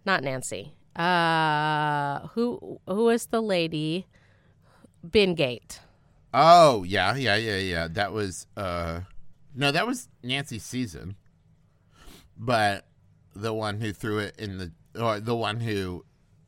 not 0.04 0.22
Nancy, 0.22 0.72
uh, 0.96 2.28
who 2.28 2.80
who 2.86 3.04
was 3.04 3.26
the 3.26 3.42
lady? 3.42 4.06
Bingate. 5.06 5.78
Oh 6.32 6.82
yeah, 6.84 7.14
yeah, 7.14 7.36
yeah, 7.36 7.58
yeah. 7.58 7.88
That 7.88 8.12
was 8.12 8.46
uh, 8.56 9.00
no, 9.54 9.70
that 9.70 9.86
was 9.86 10.08
Nancy's 10.22 10.64
season. 10.64 11.16
But 12.36 12.86
the 13.40 13.52
one 13.52 13.80
who 13.80 13.92
threw 13.92 14.18
it 14.18 14.34
in 14.38 14.58
the 14.58 14.72
or 15.00 15.20
the 15.20 15.36
one 15.36 15.60
who 15.60 16.04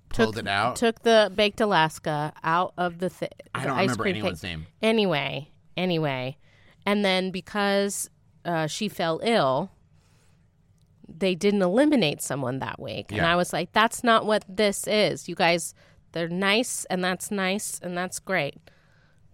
pulled 0.08 0.34
took, 0.34 0.44
it 0.44 0.48
out 0.48 0.76
took 0.76 1.02
the 1.02 1.30
baked 1.34 1.60
Alaska 1.60 2.32
out 2.42 2.72
of 2.78 2.98
the, 2.98 3.10
th- 3.10 3.32
I 3.54 3.64
don't 3.64 3.78
remember 3.78 4.06
anyone's 4.06 4.42
name. 4.42 4.66
Anyway, 4.80 5.50
anyway, 5.76 6.36
and 6.86 7.04
then 7.04 7.30
because 7.30 8.08
uh, 8.44 8.66
she 8.66 8.88
fell 8.88 9.20
ill, 9.22 9.70
they 11.08 11.34
didn't 11.34 11.62
eliminate 11.62 12.22
someone 12.22 12.58
that 12.60 12.80
week, 12.80 13.10
yeah. 13.10 13.18
and 13.18 13.26
I 13.26 13.36
was 13.36 13.52
like, 13.52 13.72
"That's 13.72 14.02
not 14.02 14.26
what 14.26 14.44
this 14.48 14.86
is. 14.86 15.28
You 15.28 15.34
guys, 15.34 15.74
they're 16.12 16.28
nice, 16.28 16.84
and 16.86 17.04
that's 17.04 17.30
nice, 17.30 17.78
and 17.82 17.96
that's 17.96 18.18
great, 18.18 18.56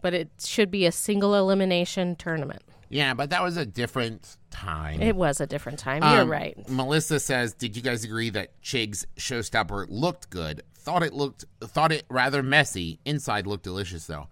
but 0.02 0.14
it 0.14 0.30
should 0.38 0.70
be 0.70 0.86
a 0.86 0.92
single 0.92 1.34
elimination 1.34 2.16
tournament." 2.16 2.62
Yeah, 2.94 3.14
but 3.14 3.30
that 3.30 3.42
was 3.42 3.56
a 3.56 3.66
different 3.66 4.36
time. 4.50 5.02
It 5.02 5.16
was 5.16 5.40
a 5.40 5.48
different 5.48 5.80
time. 5.80 6.02
You're 6.02 6.22
um, 6.22 6.30
right. 6.30 6.56
Melissa 6.68 7.18
says, 7.18 7.52
"Did 7.52 7.74
you 7.74 7.82
guys 7.82 8.04
agree 8.04 8.30
that 8.30 8.60
Chig's 8.62 9.04
showstopper 9.16 9.86
looked 9.88 10.30
good? 10.30 10.62
Thought 10.74 11.02
it 11.02 11.12
looked 11.12 11.44
thought 11.60 11.90
it 11.90 12.04
rather 12.08 12.40
messy. 12.40 13.00
Inside 13.04 13.48
looked 13.48 13.64
delicious 13.64 14.06
though." 14.06 14.28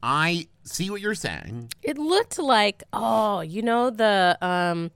I 0.00 0.48
see 0.62 0.90
what 0.90 1.00
you're 1.00 1.14
saying. 1.14 1.70
It 1.82 1.96
looked 1.96 2.38
like, 2.38 2.84
oh, 2.92 3.40
you 3.40 3.62
know 3.62 3.90
the 3.90 4.38
um 4.40 4.92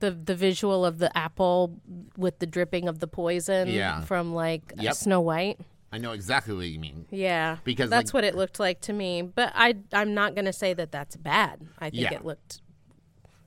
the 0.00 0.10
the 0.10 0.34
visual 0.34 0.84
of 0.84 0.98
the 0.98 1.16
apple 1.16 1.78
with 2.18 2.40
the 2.40 2.46
dripping 2.46 2.88
of 2.88 2.98
the 2.98 3.06
poison 3.06 3.68
yeah. 3.68 4.02
from 4.02 4.34
like 4.34 4.74
yep. 4.76 4.94
Snow 4.94 5.22
White. 5.22 5.60
I 5.92 5.98
know 5.98 6.12
exactly 6.12 6.54
what 6.54 6.66
you 6.66 6.78
mean. 6.78 7.06
Yeah, 7.10 7.56
because 7.64 7.90
that's 7.90 8.10
like, 8.10 8.14
what 8.14 8.24
it 8.24 8.36
looked 8.36 8.60
like 8.60 8.80
to 8.82 8.92
me. 8.92 9.22
But 9.22 9.52
I, 9.54 9.76
I'm 9.92 10.14
not 10.14 10.34
going 10.34 10.44
to 10.44 10.52
say 10.52 10.72
that 10.74 10.92
that's 10.92 11.16
bad. 11.16 11.66
I 11.78 11.90
think 11.90 12.02
yeah. 12.02 12.14
it 12.14 12.24
looked 12.24 12.60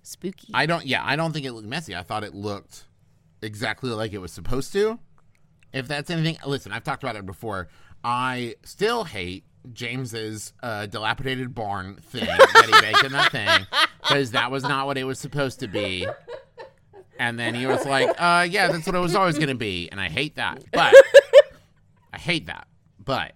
spooky. 0.02 0.50
I 0.54 0.66
don't. 0.66 0.86
Yeah, 0.86 1.04
I 1.06 1.16
don't 1.16 1.32
think 1.32 1.46
it 1.46 1.54
looked 1.54 1.68
messy. 1.68 1.96
I 1.96 2.04
thought 2.04 2.24
it 2.24 2.36
looked 2.36 2.86
exactly 3.42 3.90
like 3.92 4.14
it 4.14 4.18
was 4.20 4.32
supposed 4.32 4.74
to. 4.74 5.00
If 5.72 5.88
that's 5.88 6.10
anything, 6.10 6.38
listen. 6.46 6.72
I've 6.72 6.84
talked 6.84 7.04
about 7.04 7.16
it 7.16 7.26
before. 7.26 7.70
I 8.04 8.56
still 8.64 9.06
hate 9.06 9.46
James's 9.72 10.52
uh, 10.62 10.88
dilapidated 10.88 11.56
barn 11.56 11.96
thing 11.96 12.26
that 12.26 12.66
he 12.66 12.82
baked 12.82 13.06
in 13.06 13.14
that 13.14 13.32
thing 13.32 13.66
because 14.02 14.32
that 14.32 14.52
was 14.52 14.64
not 14.64 14.86
what 14.86 14.98
it 14.98 15.06
was 15.06 15.18
supposed 15.18 15.62
to 15.62 15.68
be. 15.68 16.06
And 17.18 17.40
then 17.40 17.56
he 17.56 17.66
was 17.68 17.86
like, 17.86 18.10
uh, 18.20 18.46
"Yeah, 18.50 18.68
that's 18.68 18.86
what 18.86 18.96
it 18.96 19.00
was 19.00 19.16
always 19.16 19.36
going 19.36 19.48
to 19.48 19.56
be," 19.56 19.88
and 19.90 20.02
I 20.02 20.10
hate 20.10 20.36
that. 20.36 20.64
But 20.74 20.94
hate 22.24 22.48
that. 22.48 22.68
But 23.04 23.34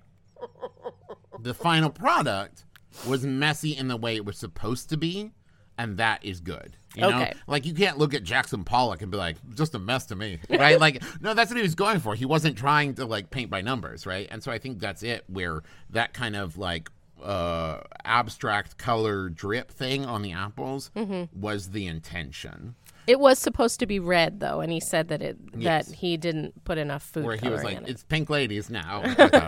the 1.39 1.53
final 1.53 1.89
product 1.89 2.65
was 3.07 3.25
messy 3.25 3.75
in 3.75 3.87
the 3.87 3.97
way 3.97 4.15
it 4.15 4.25
was 4.25 4.37
supposed 4.37 4.89
to 4.89 4.97
be, 4.97 5.31
and 5.77 5.97
that 5.97 6.23
is 6.23 6.39
good. 6.39 6.75
You 6.95 7.01
know? 7.01 7.21
Okay. 7.21 7.33
Like 7.45 7.65
you 7.65 7.73
can't 7.73 7.97
look 7.97 8.13
at 8.13 8.23
Jackson 8.23 8.63
Pollock 8.63 9.01
and 9.01 9.11
be 9.11 9.17
like, 9.17 9.37
just 9.55 9.75
a 9.75 9.79
mess 9.79 10.07
to 10.07 10.15
me. 10.15 10.39
Right? 10.49 10.79
like, 10.79 11.03
no, 11.21 11.33
that's 11.33 11.51
what 11.51 11.57
he 11.57 11.63
was 11.63 11.75
going 11.75 11.99
for. 11.99 12.15
He 12.15 12.25
wasn't 12.25 12.57
trying 12.57 12.95
to 12.95 13.05
like 13.05 13.29
paint 13.29 13.51
by 13.51 13.61
numbers, 13.61 14.05
right? 14.05 14.27
And 14.31 14.41
so 14.41 14.51
I 14.51 14.57
think 14.57 14.79
that's 14.79 15.03
it 15.03 15.23
where 15.27 15.61
that 15.91 16.13
kind 16.13 16.35
of 16.35 16.57
like 16.57 16.89
uh 17.23 17.81
abstract 18.05 18.77
color 18.77 19.27
drip 19.27 19.71
thing 19.71 20.05
on 20.05 20.21
the 20.21 20.31
apples 20.31 20.91
mm-hmm. 20.95 21.39
was 21.39 21.69
the 21.69 21.87
intention. 21.87 22.75
It 23.07 23.21
was 23.21 23.39
supposed 23.39 23.79
to 23.79 23.85
be 23.85 23.99
red 23.99 24.41
though, 24.41 24.59
and 24.59 24.71
he 24.71 24.81
said 24.81 25.07
that 25.07 25.21
it 25.21 25.37
yes. 25.55 25.87
that 25.87 25.95
he 25.95 26.17
didn't 26.17 26.63
put 26.65 26.77
enough 26.77 27.03
food. 27.03 27.25
Where 27.25 27.37
he 27.37 27.47
was 27.47 27.63
like, 27.63 27.77
it. 27.77 27.87
"It's 27.87 28.03
pink 28.03 28.29
ladies 28.29 28.69
now." 28.69 29.01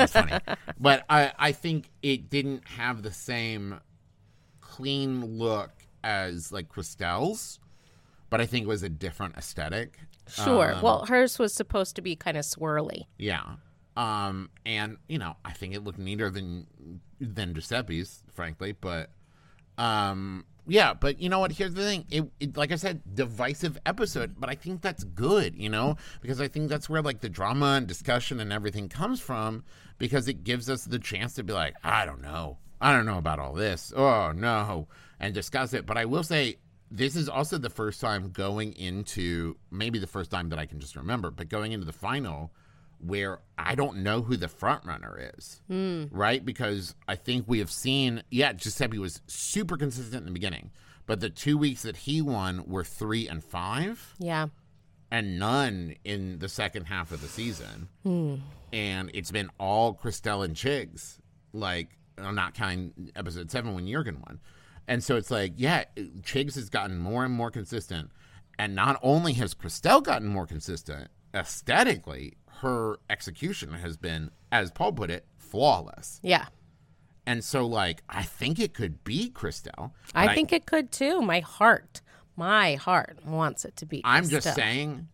funny, 0.08 0.40
but 0.80 1.04
I 1.10 1.34
I 1.38 1.52
think 1.52 1.90
it 2.02 2.30
didn't 2.30 2.66
have 2.70 3.04
the 3.04 3.12
same 3.12 3.80
clean 4.62 5.38
look 5.38 5.72
as 6.04 6.54
like 6.54 6.70
Crystelle's, 6.70 7.60
but 8.30 8.40
I 8.40 8.46
think 8.46 8.64
it 8.64 8.70
was 8.70 8.82
a 8.82 8.90
different 8.90 9.36
aesthetic. 9.36 10.00
Sure. 10.28 10.76
Um, 10.76 10.82
well, 10.82 11.06
hers 11.06 11.38
was 11.38 11.54
supposed 11.54 11.96
to 11.98 12.02
be 12.02 12.16
kind 12.16 12.38
of 12.38 12.46
swirly. 12.46 13.08
Yeah. 13.18 13.56
Um, 13.98 14.50
and 14.66 14.98
you 15.10 15.18
know, 15.18 15.36
I 15.44 15.52
think 15.52 15.74
it 15.74 15.84
looked 15.84 16.00
neater 16.00 16.30
than 16.30 16.68
than 17.20 17.54
Giuseppe's, 17.54 18.24
frankly, 18.34 18.72
but 18.72 19.10
um, 19.78 20.46
yeah, 20.70 20.94
but 20.94 21.20
you 21.20 21.30
know 21.30 21.40
what? 21.40 21.52
Here's 21.52 21.74
the 21.74 21.82
thing. 21.82 22.06
It, 22.10 22.26
it, 22.40 22.58
like 22.58 22.72
I 22.72 22.76
said, 22.76 23.02
divisive 23.14 23.78
episode, 23.86 24.36
but 24.38 24.50
I 24.50 24.56
think 24.56 24.82
that's 24.82 25.04
good, 25.04 25.56
you 25.56 25.70
know, 25.70 25.98
because 26.22 26.40
I 26.40 26.48
think 26.48 26.70
that's 26.70 26.90
where 26.90 27.02
like 27.02 27.22
the 27.22 27.30
drama 27.30 27.76
and 27.78 27.88
discussion 27.88 28.40
and 28.40 28.54
everything 28.54 28.90
comes 28.90 29.20
from 29.20 29.64
because 29.98 30.28
it 30.28 30.44
gives 30.44 30.70
us 30.70 30.86
the 30.86 31.00
chance 31.00 31.34
to 31.36 31.44
be 31.44 31.54
like, 31.54 31.76
I 31.84 32.06
don't 32.06 32.22
know. 32.22 32.58
I 32.82 32.94
don't 32.94 33.06
know 33.06 33.18
about 33.18 33.40
all 33.40 33.54
this. 33.54 33.92
Oh, 33.96 34.32
no, 34.32 34.88
and 35.20 35.34
discuss 35.34 35.74
it. 35.74 35.86
But 35.86 35.98
I 35.98 36.06
will 36.06 36.24
say 36.24 36.58
this 36.92 37.16
is 37.16 37.30
also 37.30 37.58
the 37.58 37.70
first 37.70 38.00
time 38.00 38.32
going 38.32 38.74
into 38.74 39.58
maybe 39.70 40.00
the 40.00 40.08
first 40.08 40.32
time 40.32 40.50
that 40.50 40.60
I 40.60 40.66
can 40.66 40.80
just 40.80 40.96
remember, 40.96 41.32
but 41.32 41.50
going 41.50 41.72
into 41.72 41.86
the 41.86 41.94
final 41.94 42.52
where 43.00 43.40
I 43.58 43.76
don't 43.76 43.98
know 43.98 44.22
who 44.22 44.36
the 44.38 44.48
front 44.48 44.86
runner 44.86 45.32
is, 45.38 45.62
mm. 45.70 46.10
right? 46.12 46.44
Because 46.44 46.96
I 47.08 47.16
think 47.16 47.46
we 47.48 47.60
have 47.60 47.72
seen, 47.72 48.24
yeah, 48.30 48.54
Giuseppe 48.54 48.98
was 48.98 49.22
super 49.28 49.78
consistent 49.78 50.22
in 50.22 50.26
the 50.26 50.32
beginning, 50.32 50.72
but 51.06 51.20
the 51.20 51.30
two 51.30 51.58
weeks 51.58 51.84
that 51.84 51.98
he 51.98 52.22
won 52.22 52.64
were 52.68 52.84
three 52.84 53.28
and 53.28 53.44
five. 53.44 54.16
Yeah. 54.20 54.48
And 55.12 55.40
none 55.40 55.96
in 56.04 56.40
the 56.40 56.50
second 56.50 56.86
half 56.86 57.12
of 57.12 57.22
the 57.22 57.28
season. 57.28 57.88
Mm. 58.06 58.42
And 58.72 59.10
it's 59.14 59.32
been 59.32 59.50
all 59.60 59.96
Crystelle 59.96 60.46
and 60.46 60.56
Chigs, 60.56 61.18
like, 61.52 61.98
I'm 62.18 62.36
not 62.36 62.54
counting 62.54 63.12
episode 63.16 63.50
seven 63.50 63.74
when 63.74 63.88
Jurgen 63.88 64.22
won. 64.28 64.40
And 64.88 65.04
so 65.04 65.16
it's 65.16 65.32
like, 65.32 65.54
yeah, 65.56 65.86
Chigs 66.22 66.56
has 66.56 66.70
gotten 66.70 66.98
more 66.98 67.24
and 67.24 67.34
more 67.34 67.50
consistent. 67.50 68.12
And 68.58 68.76
not 68.76 69.00
only 69.02 69.34
has 69.34 69.54
Crystelle 69.54 70.04
gotten 70.04 70.28
more 70.28 70.46
consistent 70.46 71.10
aesthetically, 71.34 72.34
her 72.62 73.00
execution 73.10 73.74
has 73.74 73.98
been, 73.98 74.32
as 74.52 74.72
Paul 74.72 74.94
put 74.94 75.10
it, 75.10 75.26
flawless. 75.38 76.20
Yeah. 76.24 76.46
And 77.26 77.44
so, 77.44 77.66
like, 77.66 78.02
I 78.10 78.24
think 78.24 78.60
it 78.60 78.74
could 78.74 79.04
be 79.04 79.30
Crystelle. 79.30 79.92
I 80.16 80.34
think 80.34 80.52
I, 80.52 80.58
it 80.58 80.66
could 80.66 80.92
too. 80.92 81.22
My 81.22 81.42
heart, 81.42 82.02
my 82.36 82.76
heart 82.76 83.20
wants 83.26 83.66
it 83.66 83.76
to 83.78 83.86
be. 83.86 84.02
I'm 84.04 84.28
just 84.28 84.54
saying. 84.56 85.08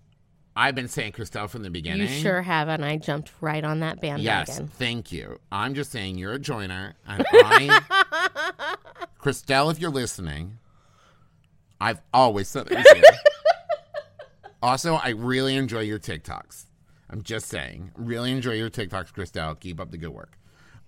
I've 0.58 0.74
been 0.74 0.88
saying 0.88 1.12
Crystelle 1.12 1.50
from 1.50 1.64
the 1.64 1.70
beginning. 1.70 2.08
You 2.08 2.08
sure 2.08 2.42
have, 2.42 2.70
and 2.70 2.86
I 2.86 2.96
jumped 2.96 3.34
right 3.42 3.62
on 3.62 3.82
that 3.82 4.00
bandwagon. 4.00 4.24
Yes, 4.24 4.62
thank 4.78 5.12
you. 5.12 5.38
I'm 5.52 5.74
just 5.74 5.92
saying 5.92 6.18
you're 6.18 6.32
a 6.32 6.40
joiner, 6.40 6.94
and 7.06 7.26
I, 7.30 8.78
Crystelle, 9.22 9.70
if 9.70 9.80
you're 9.80 9.92
listening, 9.92 10.60
I've 11.82 12.02
always 12.14 12.48
said 12.48 12.68
it. 12.72 13.06
also, 14.62 14.96
I 14.96 15.10
really 15.10 15.56
enjoy 15.56 15.82
your 15.82 16.00
TikToks. 16.00 16.66
I'm 17.10 17.22
just 17.22 17.48
saying. 17.48 17.92
Really 17.96 18.32
enjoy 18.32 18.54
your 18.54 18.70
TikToks, 18.70 19.14
Crystelle. 19.14 19.60
Keep 19.60 19.80
up 19.80 19.92
the 19.92 19.98
good 19.98 20.10
work. 20.10 20.38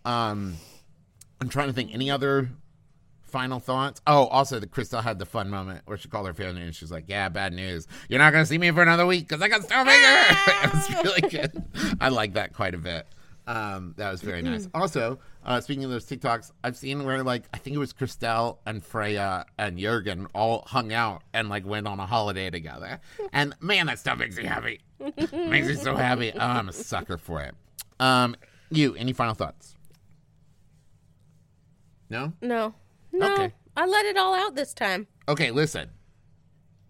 Um, 0.04 0.56
I'm 1.40 1.50
trying 1.50 1.68
to 1.68 1.74
think 1.74 1.94
any 1.94 2.10
other 2.10 2.50
final 3.24 3.60
thoughts. 3.60 4.02
Oh, 4.08 4.26
also, 4.28 4.60
the 4.60 4.68
Crystelle 4.68 5.04
had 5.04 5.20
the 5.20 5.26
fun 5.26 5.50
moment 5.50 5.82
where 5.86 5.98
she 5.98 6.08
called 6.08 6.28
her 6.28 6.34
family 6.34 6.62
and 6.62 6.74
she's 6.74 6.92
like, 6.92 7.06
"Yeah, 7.08 7.30
bad 7.30 7.54
news. 7.54 7.88
You're 8.10 8.20
not 8.20 8.32
to 8.32 8.46
see 8.46 8.58
me 8.58 8.72
for 8.72 8.82
another 8.82 9.06
week 9.06 9.28
because 9.28 9.42
I 9.42 9.48
got 9.48 9.62
Starbaker." 9.62 10.64
it 10.64 10.74
was 10.74 11.04
really 11.04 11.30
good. 11.30 11.98
I 12.02 12.10
like 12.10 12.34
that 12.34 12.54
quite 12.54 12.74
a 12.74 12.80
bit. 12.80 13.08
Um, 13.46 13.94
that 13.98 14.12
was 14.12 14.22
very 14.22 14.42
nice. 14.42 14.68
Also, 14.74 15.20
uh, 15.48 15.62
speaking 15.62 15.86
of 15.86 15.90
those 15.90 16.06
TikToks, 16.06 16.52
I've 16.62 16.76
seen 16.76 17.06
where 17.06 17.24
like 17.24 17.44
I 17.54 17.58
think 17.58 17.76
it 17.76 17.80
was 17.80 17.94
Crystelle 17.94 18.58
and 18.66 18.84
Freya 18.84 19.46
and 19.58 19.80
Jurgen 19.80 20.28
all 20.36 20.64
hung 20.68 20.92
out 20.92 21.24
and 21.34 21.48
like 21.48 21.66
went 21.66 21.88
on 21.88 22.00
a 22.02 22.06
holiday 22.06 22.50
together. 22.50 23.00
And 23.34 23.54
man, 23.60 23.88
that 23.88 24.00
stuff 24.00 24.18
makes 24.18 24.36
me 24.36 24.46
happy. 24.46 24.82
makes 25.00 25.68
me 25.68 25.76
so 25.76 25.96
happy. 25.96 26.32
Oh, 26.34 26.40
I'm 26.40 26.70
a 26.70 26.74
sucker 26.74 27.18
for 27.18 27.42
it. 27.42 27.54
Um, 28.00 28.36
you, 28.70 28.96
any 28.96 29.14
final 29.14 29.36
thoughts? 29.36 29.76
No. 32.10 32.34
No. 32.42 32.74
No. 33.12 33.34
Okay. 33.34 33.54
I 33.76 33.86
let 33.86 34.06
it 34.06 34.18
all 34.18 34.34
out 34.34 34.56
this 34.56 34.74
time. 34.74 35.08
Okay, 35.28 35.52
listen. 35.52 35.90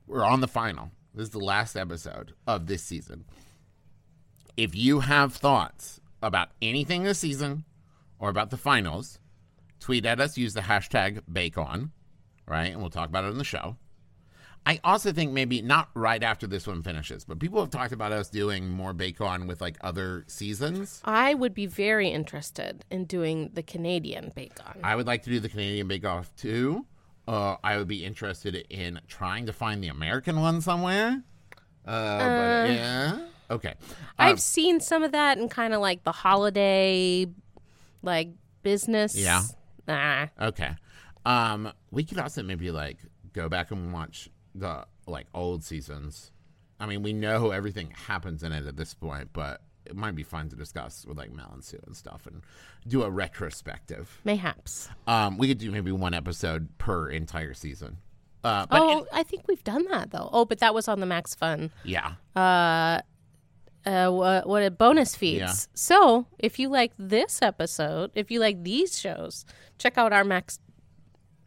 We're 0.05 0.23
on 0.23 0.41
the 0.41 0.47
final. 0.47 0.91
This 1.13 1.23
is 1.25 1.29
the 1.31 1.39
last 1.39 1.75
episode 1.75 2.33
of 2.45 2.67
this 2.67 2.83
season. 2.83 3.25
If 4.55 4.75
you 4.75 5.01
have 5.01 5.33
thoughts 5.33 5.99
about 6.21 6.49
anything 6.61 7.03
this 7.03 7.19
season 7.19 7.65
or 8.19 8.29
about 8.29 8.49
the 8.49 8.57
finals, 8.57 9.19
tweet 9.79 10.05
at 10.05 10.19
us, 10.19 10.37
use 10.37 10.53
the 10.53 10.61
hashtag 10.61 11.21
BakeOn, 11.31 11.91
right? 12.47 12.71
And 12.71 12.81
we'll 12.81 12.89
talk 12.89 13.09
about 13.09 13.25
it 13.25 13.29
in 13.29 13.37
the 13.37 13.43
show. 13.43 13.77
I 14.65 14.81
also 14.83 15.13
think 15.13 15.31
maybe 15.31 15.61
not 15.61 15.89
right 15.93 16.21
after 16.21 16.45
this 16.45 16.67
one 16.67 16.81
finishes, 16.81 17.23
but 17.23 17.39
people 17.39 17.61
have 17.61 17.69
talked 17.69 17.93
about 17.93 18.11
us 18.11 18.29
doing 18.29 18.67
more 18.67 18.91
bacon 18.91 19.47
with 19.47 19.61
like 19.61 19.77
other 19.79 20.25
seasons. 20.27 21.01
I 21.05 21.35
would 21.35 21.53
be 21.53 21.67
very 21.67 22.09
interested 22.09 22.83
in 22.91 23.05
doing 23.05 23.51
the 23.53 23.63
Canadian 23.63 24.33
bacon. 24.35 24.65
I 24.83 24.97
would 24.97 25.07
like 25.07 25.23
to 25.23 25.29
do 25.29 25.39
the 25.39 25.47
Canadian 25.47 25.87
Bake 25.87 26.05
Off 26.05 26.35
too. 26.35 26.85
Uh, 27.29 27.55
I 27.63 27.77
would 27.77 27.87
be 27.87 28.03
interested 28.03 28.55
in 28.69 28.99
trying 29.07 29.45
to 29.45 29.53
find 29.53 29.81
the 29.81 29.87
American 29.87 30.41
one 30.41 30.59
somewhere. 30.59 31.23
Uh, 31.85 32.17
but 32.17 32.69
yeah. 32.69 33.19
Okay. 33.49 33.69
Um, 33.69 33.95
I've 34.19 34.41
seen 34.41 34.81
some 34.81 35.01
of 35.03 35.13
that 35.13 35.37
in 35.37 35.47
kind 35.47 35.73
of 35.73 35.79
like 35.79 36.03
the 36.03 36.11
holiday, 36.11 37.25
like 38.01 38.29
business. 38.63 39.15
Yeah. 39.15 39.43
Nah. 39.87 40.27
Okay. 40.41 40.75
Um, 41.25 41.71
we 41.91 42.03
could 42.03 42.19
also 42.19 42.43
maybe 42.43 42.71
like 42.71 42.97
go 43.33 43.49
back 43.49 43.71
and 43.71 43.93
watch 43.93 44.29
the 44.55 44.85
like 45.05 45.27
old 45.33 45.63
seasons. 45.63 46.31
I 46.79 46.85
mean, 46.85 47.01
we 47.03 47.13
know 47.13 47.51
everything 47.51 47.91
happens 47.91 48.43
in 48.43 48.51
it 48.51 48.67
at 48.67 48.77
this 48.77 48.93
point, 48.93 49.29
but 49.33 49.61
it 49.85 49.95
might 49.95 50.15
be 50.15 50.23
fun 50.23 50.49
to 50.49 50.55
discuss 50.55 51.05
with 51.05 51.17
like 51.17 51.31
Mel 51.31 51.49
and 51.53 51.63
Sue 51.63 51.79
and 51.85 51.95
stuff 51.95 52.27
and 52.27 52.41
do 52.87 53.03
a 53.03 53.09
retrospective. 53.09 54.21
Mayhaps. 54.23 54.89
Um, 55.07 55.37
we 55.37 55.47
could 55.47 55.57
do 55.57 55.71
maybe 55.71 55.91
one 55.91 56.13
episode 56.13 56.77
per 56.77 57.09
entire 57.09 57.53
season. 57.53 57.97
Uh, 58.43 58.65
but 58.69 58.81
oh, 58.81 59.07
I 59.11 59.23
think 59.23 59.47
we've 59.47 59.63
done 59.63 59.85
that 59.89 60.11
though. 60.11 60.29
Oh, 60.31 60.45
but 60.45 60.59
that 60.59 60.73
was 60.73 60.87
on 60.87 60.99
the 60.99 61.05
Max 61.05 61.33
Fun. 61.35 61.71
yeah. 61.83 62.13
Uh, 62.35 63.01
uh, 63.87 64.11
what, 64.11 64.47
what 64.47 64.63
a 64.63 64.69
bonus 64.71 65.15
feeds. 65.15 65.39
Yeah. 65.39 65.53
So 65.73 66.27
if 66.37 66.59
you 66.59 66.69
like 66.69 66.91
this 66.99 67.41
episode, 67.41 68.11
if 68.15 68.29
you 68.29 68.39
like 68.39 68.63
these 68.63 68.99
shows, 68.99 69.45
check 69.77 69.97
out 69.97 70.11
our 70.13 70.23
Max. 70.23 70.59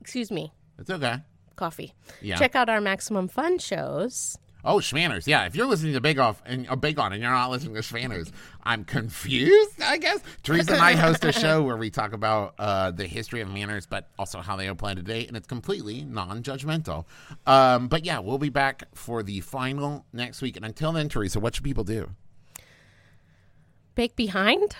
Excuse 0.01 0.30
me, 0.30 0.51
It's 0.78 0.88
okay. 0.91 1.16
coffee. 1.57 1.93
Yeah. 2.22 2.36
Check 2.36 2.55
out 2.57 2.68
our 2.70 2.80
Maximum 2.80 3.28
Fun 3.28 3.59
shows. 3.59 4.38
Oh, 4.62 4.76
Shmanners. 4.76 5.26
Yeah, 5.26 5.47
if 5.47 5.57
you're 5.57 5.66
listening 5.66 5.95
to 5.95 6.01
Bake 6.03 6.18
Off 6.18 6.43
and 6.45 6.68
or 6.68 6.76
Bake 6.76 6.99
On 6.99 7.12
and 7.14 7.22
you're 7.22 7.30
not 7.30 7.51
listening 7.51 7.74
to 7.74 7.80
Shmanners, 7.80 8.30
I'm 8.62 8.84
confused, 8.84 9.80
I 9.82 9.97
guess. 9.97 10.20
Teresa 10.43 10.72
and 10.72 10.82
I 10.82 10.97
host 10.97 11.24
a 11.24 11.32
show 11.32 11.62
where 11.62 11.78
we 11.78 11.88
talk 11.88 12.12
about 12.12 12.55
uh, 12.59 12.91
the 12.91 13.07
history 13.07 13.41
of 13.41 13.49
manners, 13.49 13.86
but 13.86 14.09
also 14.18 14.41
how 14.41 14.57
they 14.57 14.66
apply 14.66 14.95
today, 14.95 15.26
and 15.26 15.34
it's 15.36 15.47
completely 15.47 16.05
non 16.05 16.43
judgmental. 16.43 17.07
Um, 17.47 17.88
but 17.88 18.05
yeah, 18.05 18.18
we'll 18.18 18.36
be 18.38 18.51
back 18.51 18.84
for 18.95 19.22
the 19.22 19.41
final 19.41 20.05
next 20.12 20.43
week. 20.43 20.57
And 20.57 20.64
until 20.66 20.93
then, 20.93 21.09
Teresa, 21.09 21.41
what 21.41 21.55
should 21.55 21.64
people 21.64 21.84
do? 21.84 22.11
Bake 23.95 24.16
behind. 24.16 24.76